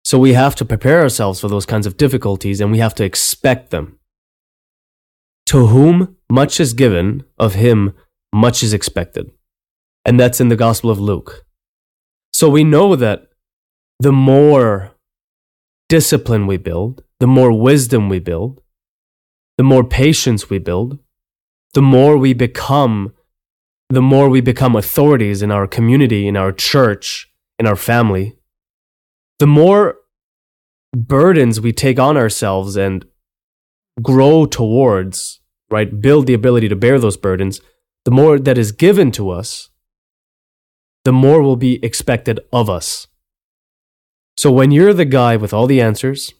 So 0.06 0.18
we 0.18 0.34
have 0.34 0.56
to 0.56 0.66
prepare 0.66 1.02
ourselves 1.02 1.40
for 1.40 1.48
those 1.48 1.66
kinds 1.66 1.86
of 1.86 1.98
difficulties 1.98 2.62
and 2.62 2.72
we 2.72 2.80
have 2.80 2.96
to 2.96 3.04
expect 3.04 3.72
them. 3.72 4.00
To 5.48 5.68
whom 5.68 6.18
much 6.30 6.60
is 6.60 6.74
given, 6.74 7.24
of 7.38 7.56
him 7.56 7.94
much 8.34 8.64
is 8.64 8.74
expected. 8.74 9.32
And 10.06 10.20
that's 10.20 10.42
in 10.42 10.50
the 10.50 10.56
Gospel 10.56 10.90
of 10.90 11.00
Luke. 11.00 11.46
So 12.34 12.50
we 12.50 12.64
know 12.64 12.96
that 12.96 13.28
the 14.00 14.12
more 14.12 14.92
discipline 15.90 16.48
we 16.48 16.58
build, 16.58 17.04
the 17.24 17.28
more 17.28 17.54
wisdom 17.54 18.10
we 18.10 18.20
build, 18.20 18.62
the 19.58 19.64
more 19.64 19.86
patience 19.86 20.50
we 20.50 20.60
build, 20.60 21.00
the 21.74 21.82
more 21.82 22.18
we 22.18 22.34
become, 22.34 23.14
the 23.90 24.02
more 24.02 24.28
we 24.28 24.42
become 24.42 24.76
authorities 24.76 25.42
in 25.42 25.50
our 25.50 25.66
community, 25.66 26.28
in 26.28 26.36
our 26.36 26.52
church, 26.52 27.32
in 27.58 27.66
our 27.66 27.78
family, 27.78 28.36
the 29.40 29.48
more 29.48 30.00
burdens 30.92 31.62
we 31.62 31.72
take 31.72 31.98
on 31.98 32.18
ourselves 32.18 32.76
and 32.76 33.06
grow 34.02 34.46
towards, 34.46 35.40
right, 35.70 36.02
build 36.02 36.28
the 36.28 36.34
ability 36.34 36.68
to 36.68 36.76
bear 36.76 37.00
those 37.00 37.16
burdens, 37.16 37.62
the 38.04 38.12
more 38.12 38.38
that 38.38 38.58
is 38.58 38.74
given 38.74 39.14
to 39.14 39.30
us, 39.30 39.70
the 41.06 41.14
more 41.14 41.42
will 41.42 41.56
be 41.56 41.80
expected 41.86 42.42
of 42.52 42.70
us. 42.70 43.08
So 44.36 44.52
when 44.52 44.72
you're 44.72 44.94
the 44.94 45.06
guy 45.06 45.38
with 45.38 45.54
all 45.54 45.68
the 45.68 45.80
answers, 45.80 46.34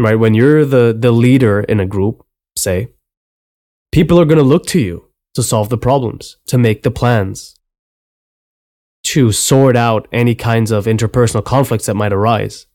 right, 0.00 0.14
when 0.14 0.34
you're 0.34 0.64
the, 0.64 0.96
the 0.98 1.12
leader 1.12 1.60
in 1.60 1.80
a 1.80 1.86
group, 1.86 2.24
say, 2.56 2.88
people 3.92 4.20
are 4.20 4.24
going 4.24 4.38
to 4.38 4.44
look 4.44 4.66
to 4.66 4.80
you 4.80 5.10
to 5.34 5.42
solve 5.42 5.68
the 5.68 5.78
problems, 5.78 6.36
to 6.46 6.58
make 6.58 6.82
the 6.82 6.90
plans, 6.90 7.54
to 9.04 9.32
sort 9.32 9.76
out 9.76 10.08
any 10.12 10.34
kinds 10.34 10.70
of 10.70 10.86
interpersonal 10.86 11.44
conflicts 11.44 11.86
that 11.86 11.94
might 11.94 12.12
arise. 12.12 12.66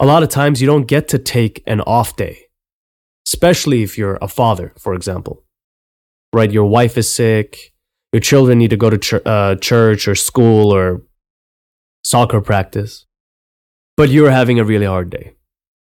A 0.00 0.06
lot 0.06 0.22
of 0.22 0.28
times 0.28 0.60
you 0.60 0.66
don't 0.66 0.86
get 0.86 1.08
to 1.08 1.18
take 1.18 1.62
an 1.66 1.80
off 1.82 2.16
day, 2.16 2.46
especially 3.26 3.82
if 3.82 3.98
you're 3.98 4.18
a 4.22 4.28
father, 4.28 4.72
for 4.78 4.94
example. 4.94 5.44
Right? 6.32 6.52
Your 6.52 6.66
wife 6.66 6.98
is 6.98 7.12
sick, 7.12 7.72
your 8.12 8.20
children 8.20 8.58
need 8.58 8.70
to 8.70 8.76
go 8.76 8.90
to 8.90 8.98
ch- 8.98 9.26
uh, 9.26 9.56
church 9.56 10.08
or 10.08 10.14
school 10.14 10.74
or 10.74 11.02
soccer 12.04 12.40
practice. 12.40 13.06
But 13.96 14.10
you're 14.10 14.30
having 14.30 14.58
a 14.58 14.64
really 14.64 14.86
hard 14.86 15.10
day. 15.10 15.37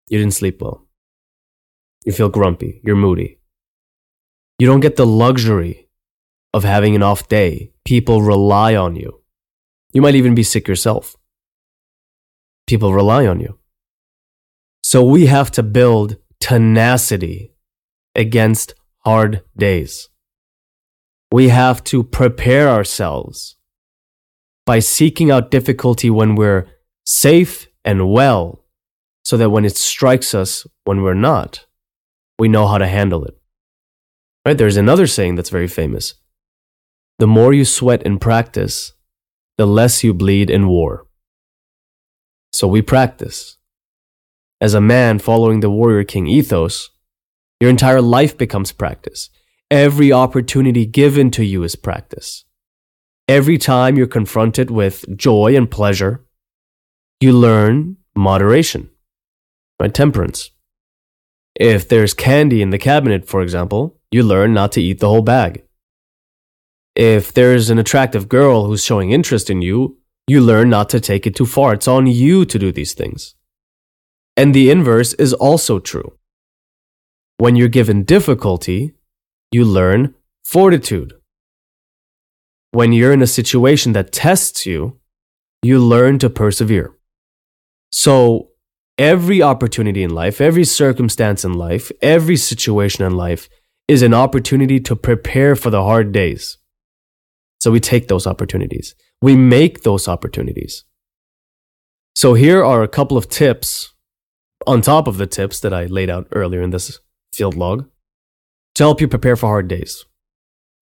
You 0.09 0.17
didn't 0.17 0.33
sleep 0.33 0.61
well. 0.61 0.87
You 2.05 2.13
feel 2.13 2.29
grumpy. 2.29 2.81
You're 2.83 2.95
moody. 2.95 3.39
You 4.59 4.67
don't 4.67 4.79
get 4.79 4.95
the 4.95 5.05
luxury 5.05 5.89
of 6.53 6.63
having 6.63 6.95
an 6.95 7.03
off 7.03 7.27
day. 7.27 7.71
People 7.85 8.21
rely 8.21 8.75
on 8.75 8.95
you. 8.95 9.21
You 9.93 10.01
might 10.01 10.15
even 10.15 10.35
be 10.35 10.43
sick 10.43 10.67
yourself. 10.67 11.15
People 12.65 12.93
rely 12.93 13.27
on 13.27 13.39
you. 13.39 13.59
So 14.83 15.03
we 15.03 15.25
have 15.25 15.51
to 15.51 15.63
build 15.63 16.17
tenacity 16.39 17.53
against 18.15 18.73
hard 18.99 19.43
days. 19.57 20.09
We 21.31 21.49
have 21.49 21.83
to 21.85 22.03
prepare 22.03 22.69
ourselves 22.69 23.57
by 24.65 24.79
seeking 24.79 25.29
out 25.29 25.51
difficulty 25.51 26.09
when 26.09 26.35
we're 26.35 26.67
safe 27.05 27.67
and 27.83 28.11
well 28.11 28.63
so 29.27 29.35
that 29.35 29.49
when 29.49 29.65
it 29.65 29.75
strikes 29.75 30.33
us 30.33 30.65
when 30.85 31.01
we're 31.01 31.13
not, 31.13 31.65
we 32.39 32.47
know 32.47 32.65
how 32.65 32.77
to 32.77 32.87
handle 32.87 33.25
it. 33.25 33.37
Right? 34.45 34.57
There's 34.57 34.77
another 34.77 35.05
saying 35.05 35.35
that's 35.35 35.49
very 35.49 35.67
famous. 35.67 36.13
The 37.19 37.27
more 37.27 37.53
you 37.53 37.65
sweat 37.65 38.03
in 38.03 38.19
practice, 38.19 38.93
the 39.57 39.65
less 39.65 40.01
you 40.01 40.13
bleed 40.13 40.49
in 40.49 40.69
war. 40.69 41.07
So 42.53 42.69
we 42.69 42.81
practice. 42.81 43.57
As 44.61 44.73
a 44.73 44.79
man 44.79 45.19
following 45.19 45.59
the 45.59 45.69
warrior 45.69 46.05
king 46.05 46.27
ethos, 46.27 46.89
your 47.59 47.69
entire 47.69 48.01
life 48.01 48.37
becomes 48.37 48.71
practice. 48.71 49.29
Every 49.69 50.09
opportunity 50.09 50.85
given 50.85 51.31
to 51.31 51.43
you 51.43 51.63
is 51.63 51.75
practice. 51.75 52.45
Every 53.27 53.57
time 53.57 53.97
you're 53.97 54.07
confronted 54.07 54.71
with 54.71 55.03
joy 55.17 55.53
and 55.57 55.69
pleasure, 55.69 56.23
you 57.19 57.33
learn 57.33 57.97
moderation, 58.15 58.89
right? 59.79 59.93
Temperance. 59.93 60.51
If 61.55 61.87
there's 61.87 62.13
candy 62.13 62.61
in 62.61 62.69
the 62.69 62.77
cabinet, 62.77 63.27
for 63.27 63.41
example, 63.41 63.97
you 64.11 64.23
learn 64.23 64.53
not 64.53 64.71
to 64.73 64.81
eat 64.81 64.99
the 64.99 65.09
whole 65.09 65.21
bag. 65.21 65.63
If 66.95 67.33
there's 67.33 67.69
an 67.69 67.77
attractive 67.77 68.29
girl 68.29 68.65
who's 68.65 68.83
showing 68.83 69.11
interest 69.11 69.49
in 69.49 69.61
you, 69.61 69.97
you 70.27 70.41
learn 70.41 70.69
not 70.69 70.89
to 70.89 70.99
take 70.99 71.25
it 71.25 71.35
too 71.35 71.45
far. 71.45 71.73
It's 71.73 71.87
on 71.87 72.07
you 72.07 72.45
to 72.45 72.59
do 72.59 72.71
these 72.71 72.93
things. 72.93 73.35
And 74.35 74.53
the 74.53 74.69
inverse 74.69 75.13
is 75.13 75.33
also 75.33 75.79
true. 75.79 76.17
When 77.37 77.55
you're 77.55 77.69
given 77.69 78.03
difficulty, 78.03 78.93
you 79.51 79.63
learn 79.63 80.15
fortitude. 80.43 81.13
When 82.71 82.91
you're 82.93 83.13
in 83.13 83.21
a 83.21 83.27
situation 83.27 83.93
that 83.93 84.11
tests 84.11 84.65
you, 84.65 84.99
you 85.63 85.79
learn 85.79 86.19
to 86.19 86.29
persevere. 86.29 86.95
So 87.91 88.49
every 88.97 89.41
opportunity 89.41 90.03
in 90.03 90.09
life, 90.09 90.41
every 90.41 90.63
circumstance 90.63 91.45
in 91.45 91.53
life, 91.53 91.91
every 92.01 92.35
situation 92.35 93.05
in 93.05 93.15
life 93.15 93.49
is 93.87 94.01
an 94.01 94.13
opportunity 94.13 94.79
to 94.81 94.95
prepare 94.95 95.55
for 95.55 95.69
the 95.69 95.83
hard 95.83 96.11
days. 96.11 96.57
So 97.59 97.71
we 97.71 97.79
take 97.79 98.07
those 98.07 98.27
opportunities. 98.27 98.95
We 99.21 99.35
make 99.35 99.83
those 99.83 100.07
opportunities. 100.07 100.83
So 102.15 102.33
here 102.33 102.63
are 102.63 102.83
a 102.83 102.87
couple 102.87 103.17
of 103.17 103.29
tips 103.29 103.93
on 104.65 104.81
top 104.81 105.07
of 105.07 105.17
the 105.17 105.27
tips 105.27 105.59
that 105.61 105.73
I 105.73 105.85
laid 105.85 106.09
out 106.09 106.27
earlier 106.31 106.61
in 106.61 106.71
this 106.71 106.99
field 107.33 107.55
log 107.55 107.87
to 108.75 108.83
help 108.83 108.99
you 108.99 109.07
prepare 109.07 109.35
for 109.35 109.47
hard 109.47 109.67
days. 109.67 110.05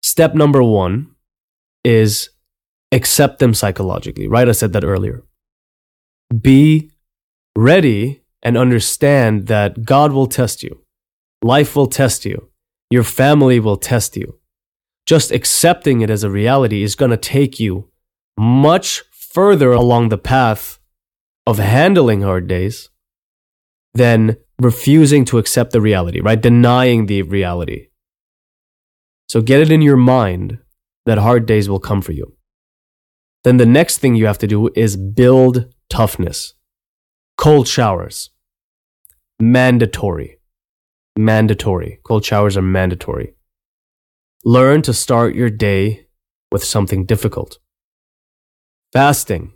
Step 0.03 0.35
number 0.35 0.63
one 0.63 1.15
is 1.85 2.31
accept 2.93 3.39
them 3.39 3.55
psychologically, 3.55 4.29
right? 4.29 4.49
I 4.49 4.53
said 4.53 4.73
that 4.75 4.85
earlier. 4.85 5.25
Be 6.39 6.92
ready 7.57 8.23
and 8.43 8.57
understand 8.57 9.47
that 9.47 9.85
God 9.85 10.13
will 10.13 10.27
test 10.27 10.63
you. 10.63 10.85
Life 11.43 11.77
will 11.77 11.87
test 11.87 12.25
you. 12.25 12.51
Your 12.91 13.05
family 13.05 13.61
will 13.61 13.77
test 13.77 14.17
you. 14.17 14.39
Just 15.07 15.33
accepting 15.33 16.01
it 16.01 16.11
as 16.11 16.23
a 16.23 16.31
reality 16.31 16.83
is 16.83 16.95
going 16.95 17.11
to 17.11 17.17
take 17.17 17.59
you 17.59 17.91
much 18.39 19.03
further 19.11 19.73
along 19.73 20.09
the 20.09 20.19
path 20.19 20.79
of 21.47 21.59
handling 21.59 22.23
hard 22.23 22.47
days 22.47 22.91
than 23.95 24.37
refusing 24.61 25.25
to 25.27 25.39
accept 25.39 25.73
the 25.73 25.81
reality, 25.81 26.21
right? 26.21 26.41
Denying 26.41 27.07
the 27.07 27.23
reality. 27.23 27.89
So 29.29 29.43
get 29.43 29.61
it 29.61 29.73
in 29.73 29.83
your 29.83 29.97
mind 29.97 30.59
that 31.07 31.19
hard 31.19 31.47
days 31.47 31.69
will 31.69 31.81
come 31.81 32.03
for 32.03 32.13
you. 32.13 32.37
Then 33.45 33.57
the 33.57 33.67
next 33.67 33.99
thing 33.99 34.15
you 34.15 34.27
have 34.27 34.39
to 34.39 34.47
do 34.47 34.71
is 34.77 34.97
build 34.97 35.73
toughness. 35.89 36.55
Cold 37.37 37.67
showers. 37.67 38.31
Mandatory. 39.41 40.39
Mandatory. 41.19 41.99
Cold 42.05 42.25
showers 42.25 42.57
are 42.57 42.63
mandatory. 42.63 43.35
Learn 44.45 44.83
to 44.83 44.93
start 44.93 45.35
your 45.35 45.51
day 45.51 46.07
with 46.51 46.65
something 46.65 47.05
difficult. 47.07 47.59
Fasting, 48.93 49.53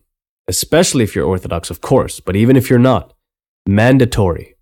especially 0.49 1.05
if 1.05 1.15
you're 1.15 1.27
Orthodox, 1.27 1.71
of 1.71 1.81
course, 1.81 2.21
but 2.21 2.37
even 2.37 2.57
if 2.57 2.71
you're 2.71 2.79
not, 2.79 3.13
mandatory. 3.69 4.57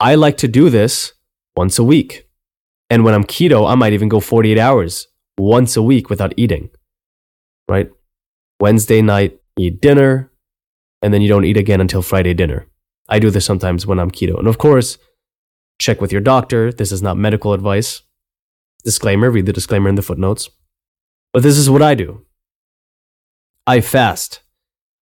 I 0.00 0.14
like 0.14 0.36
to 0.38 0.48
do 0.48 0.70
this 0.70 1.12
once 1.56 1.78
a 1.78 1.84
week. 1.84 2.28
And 2.90 3.04
when 3.04 3.14
I'm 3.14 3.24
keto, 3.24 3.68
I 3.68 3.74
might 3.74 3.92
even 3.92 4.08
go 4.08 4.20
48 4.20 4.58
hours 4.58 5.08
once 5.36 5.76
a 5.76 5.82
week 5.82 6.08
without 6.08 6.32
eating. 6.36 6.70
Right? 7.68 7.90
Wednesday 8.60 9.02
night, 9.02 9.40
eat 9.58 9.80
dinner, 9.80 10.27
and 11.02 11.12
then 11.12 11.22
you 11.22 11.28
don't 11.28 11.44
eat 11.44 11.56
again 11.56 11.80
until 11.80 12.02
Friday 12.02 12.34
dinner. 12.34 12.66
I 13.08 13.18
do 13.18 13.30
this 13.30 13.44
sometimes 13.44 13.86
when 13.86 13.98
I'm 13.98 14.10
keto. 14.10 14.38
And 14.38 14.48
of 14.48 14.58
course, 14.58 14.98
check 15.78 16.00
with 16.00 16.12
your 16.12 16.20
doctor. 16.20 16.72
This 16.72 16.92
is 16.92 17.02
not 17.02 17.16
medical 17.16 17.52
advice. 17.52 18.02
Disclaimer, 18.84 19.30
read 19.30 19.46
the 19.46 19.52
disclaimer 19.52 19.88
in 19.88 19.94
the 19.94 20.02
footnotes. 20.02 20.50
But 21.32 21.42
this 21.42 21.56
is 21.58 21.70
what 21.70 21.82
I 21.82 21.94
do 21.94 22.24
I 23.66 23.80
fast. 23.80 24.40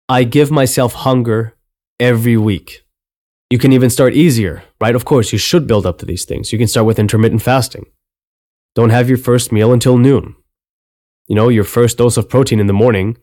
I 0.08 0.24
give 0.24 0.50
myself 0.50 0.92
hunger 0.92 1.56
every 1.98 2.36
week. 2.36 2.82
You 3.50 3.58
can 3.58 3.72
even 3.72 3.90
start 3.90 4.14
easier, 4.14 4.64
right? 4.80 4.94
Of 4.94 5.04
course, 5.04 5.32
you 5.32 5.38
should 5.38 5.66
build 5.66 5.86
up 5.86 5.98
to 5.98 6.06
these 6.06 6.24
things. 6.24 6.52
You 6.52 6.58
can 6.58 6.68
start 6.68 6.86
with 6.86 6.98
intermittent 6.98 7.42
fasting. 7.42 7.86
Don't 8.74 8.90
have 8.90 9.08
your 9.08 9.18
first 9.18 9.52
meal 9.52 9.72
until 9.72 9.96
noon. 9.96 10.34
You 11.28 11.36
know, 11.36 11.48
your 11.48 11.64
first 11.64 11.98
dose 11.98 12.16
of 12.16 12.28
protein 12.28 12.60
in 12.60 12.66
the 12.66 12.72
morning 12.72 13.16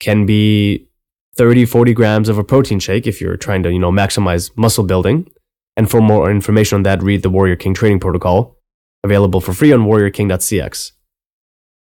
can 0.00 0.26
be 0.26 0.88
30, 1.36 1.64
40 1.64 1.92
grams 1.94 2.28
of 2.28 2.38
a 2.38 2.44
protein 2.44 2.78
shake 2.78 3.06
if 3.06 3.20
you're 3.20 3.36
trying 3.36 3.62
to, 3.64 3.72
you 3.72 3.78
know, 3.78 3.90
maximize 3.90 4.50
muscle 4.56 4.84
building. 4.84 5.30
And 5.76 5.90
for 5.90 6.00
more 6.00 6.30
information 6.30 6.76
on 6.76 6.82
that, 6.84 7.02
read 7.02 7.22
the 7.22 7.30
Warrior 7.30 7.56
King 7.56 7.74
training 7.74 8.00
protocol, 8.00 8.56
available 9.02 9.40
for 9.40 9.52
free 9.52 9.72
on 9.72 9.80
warriorking.cx. 9.80 10.92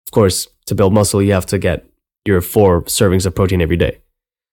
Of 0.08 0.12
course, 0.12 0.48
to 0.66 0.76
build 0.76 0.94
muscle, 0.94 1.22
you 1.22 1.34
have 1.34 1.46
to 1.48 1.60
get 1.60 1.86
your 2.26 2.42
four 2.42 2.84
servings 2.84 3.26
of 3.26 3.36
protein 3.36 3.62
every 3.62 3.78
day. 3.78 4.02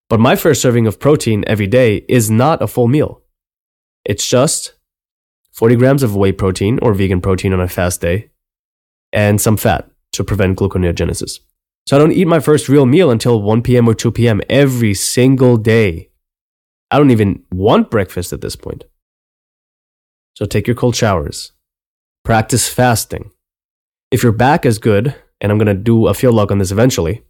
But 0.09 0.21
my 0.21 0.37
first 0.37 0.61
serving 0.61 0.87
of 0.87 0.99
protein 0.99 1.45
every 1.47 1.69
day 1.69 2.05
is 2.09 2.31
not 2.31 2.61
a 2.61 2.67
full 2.67 2.89
meal. 2.89 3.23
It's 4.05 4.27
just 4.27 4.75
40 5.53 5.77
grams 5.77 6.03
of 6.03 6.17
whey 6.17 6.33
protein 6.33 6.79
or 6.83 6.95
vegan 6.95 7.21
protein 7.21 7.53
on 7.53 7.61
a 7.61 7.69
fast 7.69 8.01
day 8.01 8.31
and 9.13 9.41
some 9.41 9.57
fat 9.57 9.91
to 10.13 10.25
prevent 10.25 10.59
gluconeogenesis. 10.59 11.39
So 11.87 11.97
I 11.97 11.99
don't 11.99 12.13
eat 12.13 12.27
my 12.27 12.41
first 12.41 12.69
real 12.69 12.87
meal 12.87 13.11
until 13.11 13.43
1 13.43 13.63
p.m. 13.63 13.89
or 13.89 13.95
2 13.95 14.13
p.m. 14.13 14.41
every 14.49 14.95
single 14.95 15.57
day. 15.57 16.11
I 16.91 16.99
don't 16.99 17.11
even 17.11 17.45
want 17.51 17.91
breakfast 17.91 18.33
at 18.33 18.41
this 18.41 18.57
point. 18.57 18.85
So 20.35 20.45
take 20.47 20.67
your 20.67 20.77
cold 20.77 20.97
showers. 20.97 21.53
Practice 22.25 22.69
fasting. 22.69 23.31
If 24.11 24.23
your 24.23 24.33
back 24.33 24.65
is 24.67 24.79
good, 24.79 25.15
and 25.41 25.51
I'm 25.51 25.59
going 25.59 25.75
to 25.75 25.75
do 25.75 26.07
a 26.07 26.15
field 26.15 26.35
log 26.35 26.53
on 26.53 26.59
this 26.59 26.71
eventually, 26.71 27.23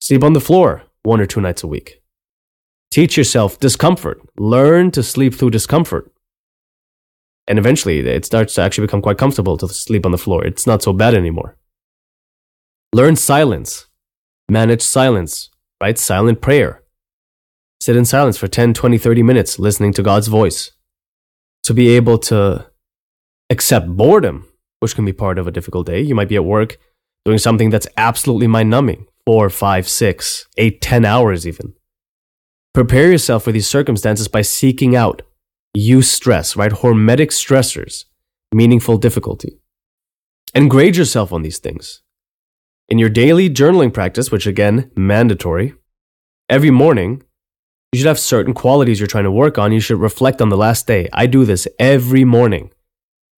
sleep 0.00 0.24
on 0.24 0.32
the 0.32 0.40
floor 0.40 0.84
one 1.02 1.20
or 1.20 1.26
two 1.26 1.40
nights 1.40 1.62
a 1.62 1.66
week. 1.66 2.02
Teach 2.90 3.16
yourself 3.16 3.60
discomfort. 3.60 4.20
Learn 4.38 4.90
to 4.92 5.02
sleep 5.02 5.34
through 5.34 5.50
discomfort. 5.50 6.10
And 7.46 7.58
eventually, 7.58 8.00
it 8.00 8.24
starts 8.24 8.54
to 8.54 8.62
actually 8.62 8.86
become 8.86 9.02
quite 9.02 9.18
comfortable 9.18 9.58
to 9.58 9.68
sleep 9.68 10.06
on 10.06 10.12
the 10.12 10.18
floor. 10.18 10.44
It's 10.44 10.66
not 10.66 10.82
so 10.82 10.92
bad 10.92 11.14
anymore. 11.14 11.56
Learn 12.94 13.16
silence. 13.16 13.88
Manage 14.48 14.80
silence, 14.80 15.50
right? 15.82 15.98
Silent 15.98 16.40
prayer. 16.40 16.84
Sit 17.80 17.96
in 17.96 18.04
silence 18.04 18.38
for 18.38 18.46
10, 18.46 18.72
20, 18.72 18.98
30 18.98 19.20
minutes 19.24 19.58
listening 19.58 19.92
to 19.94 20.02
God's 20.04 20.28
voice. 20.28 20.70
To 21.64 21.74
be 21.74 21.88
able 21.96 22.18
to 22.18 22.70
accept 23.50 23.88
boredom, 23.88 24.46
which 24.78 24.94
can 24.94 25.04
be 25.04 25.12
part 25.12 25.40
of 25.40 25.48
a 25.48 25.50
difficult 25.50 25.86
day. 25.86 26.02
You 26.02 26.14
might 26.14 26.28
be 26.28 26.36
at 26.36 26.44
work 26.44 26.76
doing 27.24 27.38
something 27.38 27.68
that's 27.68 27.88
absolutely 27.96 28.46
mind 28.46 28.70
numbing 28.70 29.08
four, 29.26 29.50
five, 29.50 29.88
six, 29.88 30.46
eight, 30.56 30.80
ten 30.80 31.04
hours 31.04 31.48
even. 31.48 31.74
Prepare 32.74 33.10
yourself 33.10 33.42
for 33.42 33.50
these 33.50 33.66
circumstances 33.66 34.28
by 34.28 34.42
seeking 34.42 34.94
out 34.94 35.22
eustress, 35.76 36.56
right? 36.56 36.70
Hormetic 36.70 37.30
stressors, 37.32 38.04
meaningful 38.52 38.98
difficulty. 38.98 39.58
And 40.54 40.70
grade 40.70 40.94
yourself 40.94 41.32
on 41.32 41.42
these 41.42 41.58
things. 41.58 42.03
In 42.88 42.98
your 42.98 43.08
daily 43.08 43.48
journaling 43.48 43.92
practice, 43.92 44.30
which 44.30 44.46
again, 44.46 44.90
mandatory, 44.94 45.74
every 46.48 46.70
morning, 46.70 47.22
you 47.92 47.98
should 47.98 48.08
have 48.08 48.18
certain 48.18 48.52
qualities 48.52 49.00
you're 49.00 49.06
trying 49.06 49.24
to 49.24 49.30
work 49.30 49.56
on. 49.56 49.72
You 49.72 49.80
should 49.80 50.00
reflect 50.00 50.42
on 50.42 50.48
the 50.48 50.56
last 50.56 50.86
day. 50.86 51.08
I 51.12 51.26
do 51.26 51.44
this 51.44 51.66
every 51.78 52.24
morning. 52.24 52.72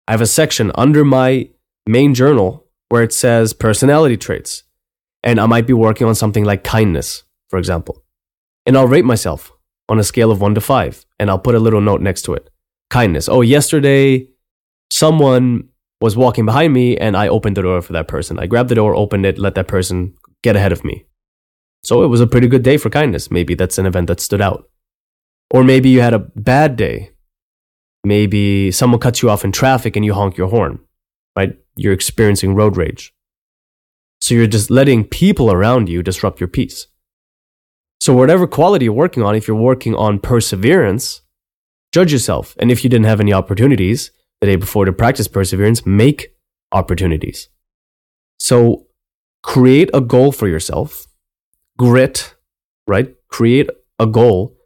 I 0.08 0.12
have 0.12 0.20
a 0.20 0.26
section 0.26 0.72
under 0.74 1.04
my 1.04 1.50
main 1.86 2.14
journal 2.14 2.66
where 2.88 3.02
it 3.02 3.12
says 3.12 3.52
personality 3.52 4.16
traits. 4.16 4.64
And 5.22 5.40
I 5.40 5.46
might 5.46 5.66
be 5.66 5.72
working 5.72 6.06
on 6.06 6.14
something 6.14 6.44
like 6.44 6.64
kindness, 6.64 7.24
for 7.48 7.58
example. 7.58 8.02
And 8.64 8.76
I'll 8.76 8.88
rate 8.88 9.04
myself 9.04 9.52
on 9.88 9.98
a 9.98 10.04
scale 10.04 10.30
of 10.30 10.40
one 10.40 10.54
to 10.54 10.60
five, 10.60 11.04
and 11.18 11.30
I'll 11.30 11.38
put 11.38 11.54
a 11.54 11.60
little 11.60 11.80
note 11.80 12.00
next 12.00 12.22
to 12.22 12.34
it. 12.34 12.50
Kindness. 12.90 13.28
Oh, 13.28 13.40
yesterday, 13.40 14.28
someone 14.90 15.68
was 16.00 16.16
walking 16.16 16.44
behind 16.44 16.72
me, 16.72 16.96
and 16.96 17.16
I 17.16 17.28
opened 17.28 17.56
the 17.56 17.62
door 17.62 17.80
for 17.82 17.92
that 17.94 18.08
person. 18.08 18.38
I 18.38 18.46
grabbed 18.46 18.68
the 18.68 18.74
door, 18.74 18.94
opened 18.94 19.24
it, 19.24 19.38
let 19.38 19.54
that 19.54 19.68
person 19.68 20.14
get 20.42 20.56
ahead 20.56 20.72
of 20.72 20.84
me. 20.84 21.06
So 21.84 22.02
it 22.02 22.08
was 22.08 22.20
a 22.20 22.26
pretty 22.26 22.48
good 22.48 22.62
day 22.62 22.76
for 22.76 22.90
kindness. 22.90 23.30
Maybe 23.30 23.54
that's 23.54 23.78
an 23.78 23.86
event 23.86 24.08
that 24.08 24.20
stood 24.20 24.40
out. 24.40 24.68
Or 25.50 25.62
maybe 25.62 25.88
you 25.88 26.00
had 26.00 26.14
a 26.14 26.18
bad 26.18 26.76
day. 26.76 27.12
Maybe 28.04 28.70
someone 28.72 29.00
cuts 29.00 29.22
you 29.22 29.30
off 29.30 29.44
in 29.44 29.52
traffic 29.52 29.96
and 29.96 30.04
you 30.04 30.12
honk 30.12 30.36
your 30.36 30.48
horn, 30.48 30.80
right? 31.36 31.56
You're 31.76 31.92
experiencing 31.92 32.54
road 32.54 32.76
rage. 32.76 33.14
So 34.20 34.34
you're 34.34 34.46
just 34.46 34.70
letting 34.70 35.04
people 35.04 35.52
around 35.52 35.88
you 35.88 36.02
disrupt 36.02 36.40
your 36.40 36.48
peace. 36.48 36.88
So, 38.00 38.14
whatever 38.14 38.46
quality 38.46 38.84
you're 38.84 38.94
working 38.94 39.22
on, 39.22 39.34
if 39.34 39.48
you're 39.48 39.56
working 39.56 39.94
on 39.94 40.18
perseverance, 40.18 41.22
judge 41.92 42.12
yourself. 42.12 42.54
And 42.58 42.70
if 42.70 42.84
you 42.84 42.90
didn't 42.90 43.06
have 43.06 43.20
any 43.20 43.32
opportunities 43.32 44.10
the 44.46 44.52
day 44.52 44.56
before 44.56 44.84
to 44.84 44.92
practice 44.92 45.28
perseverance, 45.28 45.84
make 45.84 46.34
opportunities. 46.72 47.48
So, 48.38 48.86
create 49.42 49.90
a 49.92 50.00
goal 50.00 50.32
for 50.32 50.48
yourself, 50.48 51.06
grit, 51.78 52.34
right? 52.86 53.14
Create 53.28 53.70
a 53.98 54.06
goal 54.06 54.56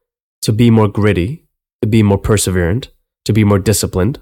to 0.42 0.52
be 0.52 0.70
more 0.70 0.88
gritty, 0.88 1.46
to 1.82 1.88
be 1.88 2.02
more 2.02 2.18
perseverant, 2.18 2.88
to 3.24 3.32
be 3.32 3.44
more 3.44 3.58
disciplined, 3.58 4.18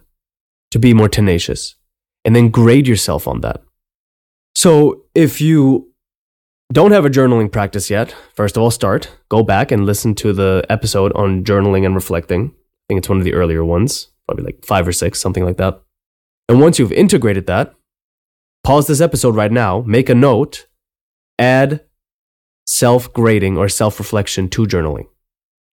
to 0.71 0.79
be 0.79 0.95
more 0.95 1.09
tenacious, 1.09 1.75
and 2.25 2.35
then 2.37 2.51
grade 2.51 2.87
yourself 2.87 3.27
on 3.27 3.41
that. 3.41 3.63
So, 4.55 5.05
if 5.15 5.41
you 5.41 5.93
don't 6.73 6.93
have 6.93 7.07
a 7.07 7.11
journaling 7.11 7.51
practice 7.51 7.91
yet, 7.91 8.15
first 8.35 8.57
of 8.57 8.63
all, 8.63 8.71
start. 8.71 9.11
Go 9.29 9.43
back 9.43 9.73
and 9.73 9.87
listen 9.87 10.15
to 10.17 10.33
the 10.33 10.65
episode 10.69 11.13
on 11.15 11.45
journaling 11.45 11.87
and 11.87 11.95
reflecting. 11.95 12.53
I 12.55 12.85
think 12.89 12.99
it's 12.99 13.09
one 13.09 13.19
of 13.19 13.25
the 13.25 13.35
earlier 13.35 13.65
ones, 13.65 14.09
probably 14.29 14.45
like 14.45 14.65
five 14.65 14.87
or 14.87 14.93
six, 14.93 15.21
something 15.21 15.45
like 15.45 15.57
that. 15.57 15.81
And 16.49 16.61
once 16.61 16.79
you've 16.79 16.93
integrated 16.93 17.47
that, 17.47 17.75
pause 18.63 18.87
this 18.87 19.01
episode 19.01 19.35
right 19.35 19.51
now, 19.51 19.83
make 19.87 20.09
a 20.09 20.15
note, 20.15 20.67
add 21.39 21.85
self 22.67 23.13
grading 23.13 23.57
or 23.57 23.69
self 23.69 23.99
reflection 23.99 24.49
to 24.51 24.67
journaling. 24.67 25.07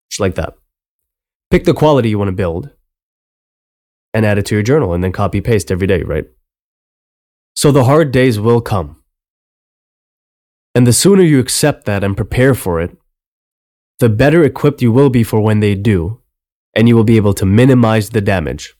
Just 0.09 0.19
like 0.19 0.35
that. 0.35 0.55
Pick 1.49 1.63
the 1.63 1.73
quality 1.73 2.09
you 2.09 2.17
want 2.17 2.29
to 2.29 2.33
build 2.33 2.71
and 4.13 4.25
add 4.25 4.37
it 4.37 4.45
to 4.47 4.55
your 4.55 4.63
journal 4.63 4.93
and 4.93 5.03
then 5.03 5.11
copy 5.11 5.41
paste 5.41 5.71
every 5.71 5.87
day, 5.87 6.03
right? 6.03 6.25
So 7.55 7.71
the 7.71 7.85
hard 7.85 8.11
days 8.11 8.39
will 8.39 8.61
come. 8.61 9.01
And 10.73 10.87
the 10.87 10.93
sooner 10.93 11.23
you 11.23 11.39
accept 11.39 11.85
that 11.85 12.03
and 12.03 12.15
prepare 12.15 12.55
for 12.55 12.79
it, 12.79 12.97
the 13.99 14.09
better 14.09 14.43
equipped 14.43 14.81
you 14.81 14.91
will 14.91 15.09
be 15.09 15.23
for 15.23 15.41
when 15.41 15.59
they 15.59 15.75
do, 15.75 16.20
and 16.73 16.87
you 16.87 16.95
will 16.95 17.03
be 17.03 17.17
able 17.17 17.33
to 17.33 17.45
minimize 17.45 18.09
the 18.09 18.21
damage. 18.21 18.75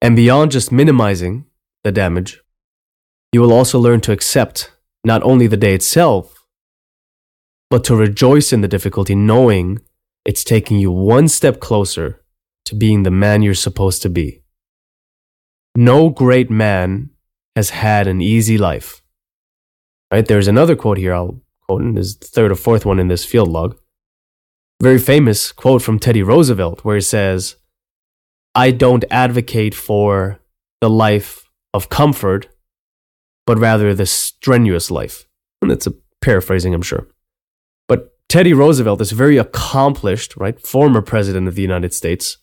And 0.00 0.16
beyond 0.16 0.50
just 0.50 0.72
minimizing 0.72 1.46
the 1.84 1.92
damage, 1.92 2.40
you 3.32 3.40
will 3.40 3.52
also 3.52 3.78
learn 3.78 4.00
to 4.02 4.12
accept 4.12 4.72
not 5.04 5.22
only 5.22 5.46
the 5.46 5.56
day 5.56 5.74
itself, 5.74 6.44
but 7.70 7.84
to 7.84 7.96
rejoice 7.96 8.52
in 8.52 8.60
the 8.60 8.68
difficulty, 8.68 9.14
knowing 9.14 9.80
it's 10.24 10.44
taking 10.44 10.78
you 10.78 10.90
one 10.90 11.28
step 11.28 11.60
closer 11.60 12.22
to 12.64 12.74
being 12.74 13.02
the 13.02 13.10
man 13.10 13.42
you're 13.42 13.54
supposed 13.54 14.02
to 14.02 14.10
be. 14.10 14.42
No 15.74 16.10
great 16.10 16.50
man 16.50 17.10
has 17.56 17.70
had 17.70 18.06
an 18.06 18.20
easy 18.20 18.58
life. 18.58 19.02
Right? 20.12 20.26
There's 20.26 20.48
another 20.48 20.76
quote 20.76 20.98
here 20.98 21.14
I'll 21.14 21.40
quote, 21.62 21.82
and 21.82 21.98
is 21.98 22.16
the 22.16 22.26
third 22.26 22.52
or 22.52 22.56
fourth 22.56 22.84
one 22.84 22.98
in 22.98 23.08
this 23.08 23.24
field 23.24 23.48
log. 23.48 23.78
Very 24.82 24.98
famous 24.98 25.52
quote 25.52 25.80
from 25.80 26.00
Teddy 26.00 26.24
Roosevelt, 26.24 26.84
where 26.84 26.96
he 26.96 27.02
says, 27.02 27.54
I 28.52 28.72
don't 28.72 29.04
advocate 29.12 29.76
for 29.76 30.40
the 30.80 30.90
life 30.90 31.48
of 31.72 31.88
comfort, 31.88 32.48
but 33.46 33.60
rather 33.60 33.94
the 33.94 34.06
strenuous 34.06 34.90
life. 34.90 35.24
And 35.60 35.70
that's 35.70 35.86
a 35.86 35.94
paraphrasing, 36.20 36.74
I'm 36.74 36.82
sure. 36.82 37.06
But 37.86 38.10
Teddy 38.28 38.52
Roosevelt 38.52 39.00
is 39.00 39.12
very 39.12 39.36
accomplished, 39.36 40.36
right? 40.36 40.60
Former 40.60 41.00
president 41.00 41.46
of 41.46 41.54
the 41.54 41.62
United 41.62 41.94
States, 41.94 42.38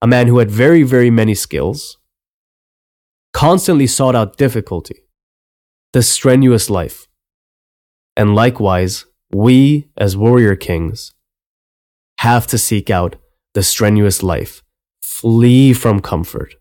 a 0.00 0.06
man 0.06 0.28
who 0.28 0.38
had 0.38 0.52
very, 0.52 0.84
very 0.84 1.10
many 1.10 1.34
skills, 1.34 1.98
constantly 3.32 3.88
sought 3.88 4.14
out 4.14 4.36
difficulty 4.36 5.00
the 5.92 6.04
strenuous 6.04 6.70
life. 6.70 7.08
And 8.16 8.36
likewise, 8.36 9.06
we 9.32 9.88
as 9.96 10.16
warrior 10.16 10.54
kings 10.54 11.14
have 12.18 12.46
to 12.48 12.58
seek 12.58 12.90
out 12.90 13.16
the 13.54 13.62
strenuous 13.62 14.22
life, 14.22 14.62
flee 15.00 15.72
from 15.72 16.00
comfort, 16.00 16.54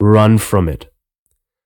run 0.00 0.38
from 0.38 0.68
it. 0.68 0.92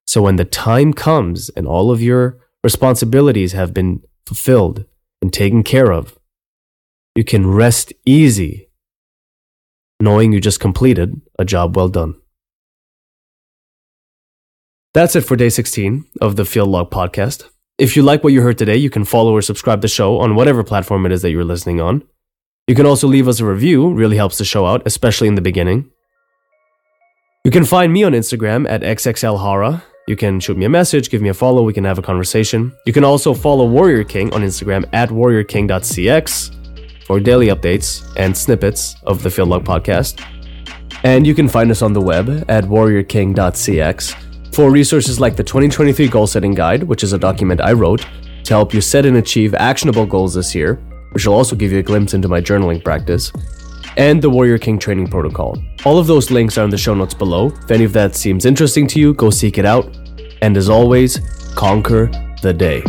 So 0.06 0.22
when 0.22 0.36
the 0.36 0.44
time 0.44 0.92
comes 0.92 1.50
and 1.50 1.66
all 1.66 1.90
of 1.90 2.02
your 2.02 2.38
responsibilities 2.62 3.52
have 3.52 3.74
been 3.74 4.02
fulfilled, 4.26 4.84
and 5.24 5.32
taken 5.32 5.62
care 5.62 5.90
of, 5.90 6.18
you 7.14 7.24
can 7.24 7.46
rest 7.46 7.94
easy 8.04 8.68
knowing 9.98 10.32
you 10.32 10.38
just 10.38 10.60
completed 10.60 11.18
a 11.38 11.46
job 11.46 11.74
well 11.74 11.88
done. 11.88 12.14
That's 14.92 15.16
it 15.16 15.22
for 15.22 15.34
day 15.34 15.48
16 15.48 16.04
of 16.20 16.36
the 16.36 16.44
Field 16.44 16.68
Log 16.68 16.90
podcast. 16.90 17.48
If 17.78 17.96
you 17.96 18.02
like 18.02 18.22
what 18.22 18.34
you 18.34 18.42
heard 18.42 18.58
today, 18.58 18.76
you 18.76 18.90
can 18.90 19.06
follow 19.06 19.34
or 19.34 19.40
subscribe 19.40 19.80
the 19.80 19.88
show 19.88 20.18
on 20.18 20.34
whatever 20.34 20.62
platform 20.62 21.06
it 21.06 21.12
is 21.12 21.22
that 21.22 21.30
you're 21.30 21.42
listening 21.42 21.80
on. 21.80 22.04
You 22.66 22.74
can 22.74 22.86
also 22.86 23.06
leave 23.06 23.28
us 23.28 23.40
a 23.40 23.44
review, 23.44 23.92
really 23.92 24.16
helps 24.16 24.38
the 24.38 24.44
show 24.44 24.64
out, 24.64 24.82
especially 24.86 25.28
in 25.28 25.34
the 25.34 25.42
beginning. 25.42 25.90
You 27.44 27.50
can 27.50 27.66
find 27.66 27.92
me 27.92 28.04
on 28.04 28.12
Instagram 28.12 28.66
at 28.70 28.80
xxlhara. 28.80 29.82
You 30.08 30.16
can 30.16 30.40
shoot 30.40 30.56
me 30.56 30.64
a 30.64 30.70
message, 30.70 31.10
give 31.10 31.20
me 31.20 31.28
a 31.28 31.34
follow, 31.34 31.62
we 31.62 31.74
can 31.74 31.84
have 31.84 31.98
a 31.98 32.02
conversation. 32.02 32.72
You 32.86 32.94
can 32.94 33.04
also 33.04 33.34
follow 33.34 33.66
Warrior 33.66 34.04
King 34.04 34.32
on 34.32 34.40
Instagram 34.40 34.86
at 34.94 35.10
warriorking.cx 35.10 37.04
for 37.04 37.20
daily 37.20 37.48
updates 37.48 38.10
and 38.16 38.34
snippets 38.34 38.96
of 39.02 39.22
the 39.22 39.30
Field 39.30 39.50
Log 39.50 39.64
podcast. 39.64 40.24
And 41.04 41.26
you 41.26 41.34
can 41.34 41.48
find 41.48 41.70
us 41.70 41.82
on 41.82 41.92
the 41.92 42.00
web 42.00 42.46
at 42.48 42.64
warriorking.cx 42.64 44.54
for 44.54 44.70
resources 44.70 45.20
like 45.20 45.36
the 45.36 45.44
2023 45.44 46.08
Goal 46.08 46.26
Setting 46.26 46.54
Guide, 46.54 46.84
which 46.84 47.02
is 47.02 47.12
a 47.12 47.18
document 47.18 47.60
I 47.60 47.74
wrote 47.74 48.06
to 48.44 48.54
help 48.54 48.72
you 48.72 48.80
set 48.80 49.04
and 49.04 49.18
achieve 49.18 49.52
actionable 49.54 50.06
goals 50.06 50.32
this 50.32 50.54
year, 50.54 50.80
which 51.14 51.26
will 51.26 51.34
also 51.34 51.56
give 51.56 51.72
you 51.72 51.78
a 51.78 51.82
glimpse 51.82 52.12
into 52.12 52.28
my 52.28 52.40
journaling 52.40 52.84
practice, 52.84 53.32
and 53.96 54.20
the 54.20 54.28
Warrior 54.28 54.58
King 54.58 54.78
Training 54.78 55.06
Protocol. 55.06 55.56
All 55.84 55.98
of 55.98 56.06
those 56.06 56.30
links 56.30 56.58
are 56.58 56.64
in 56.64 56.70
the 56.70 56.76
show 56.76 56.94
notes 56.94 57.14
below. 57.14 57.46
If 57.46 57.70
any 57.70 57.84
of 57.84 57.92
that 57.92 58.16
seems 58.16 58.44
interesting 58.44 58.86
to 58.88 59.00
you, 59.00 59.14
go 59.14 59.30
seek 59.30 59.56
it 59.56 59.64
out. 59.64 59.96
And 60.42 60.56
as 60.56 60.68
always, 60.68 61.20
conquer 61.54 62.10
the 62.42 62.52
day. 62.52 62.82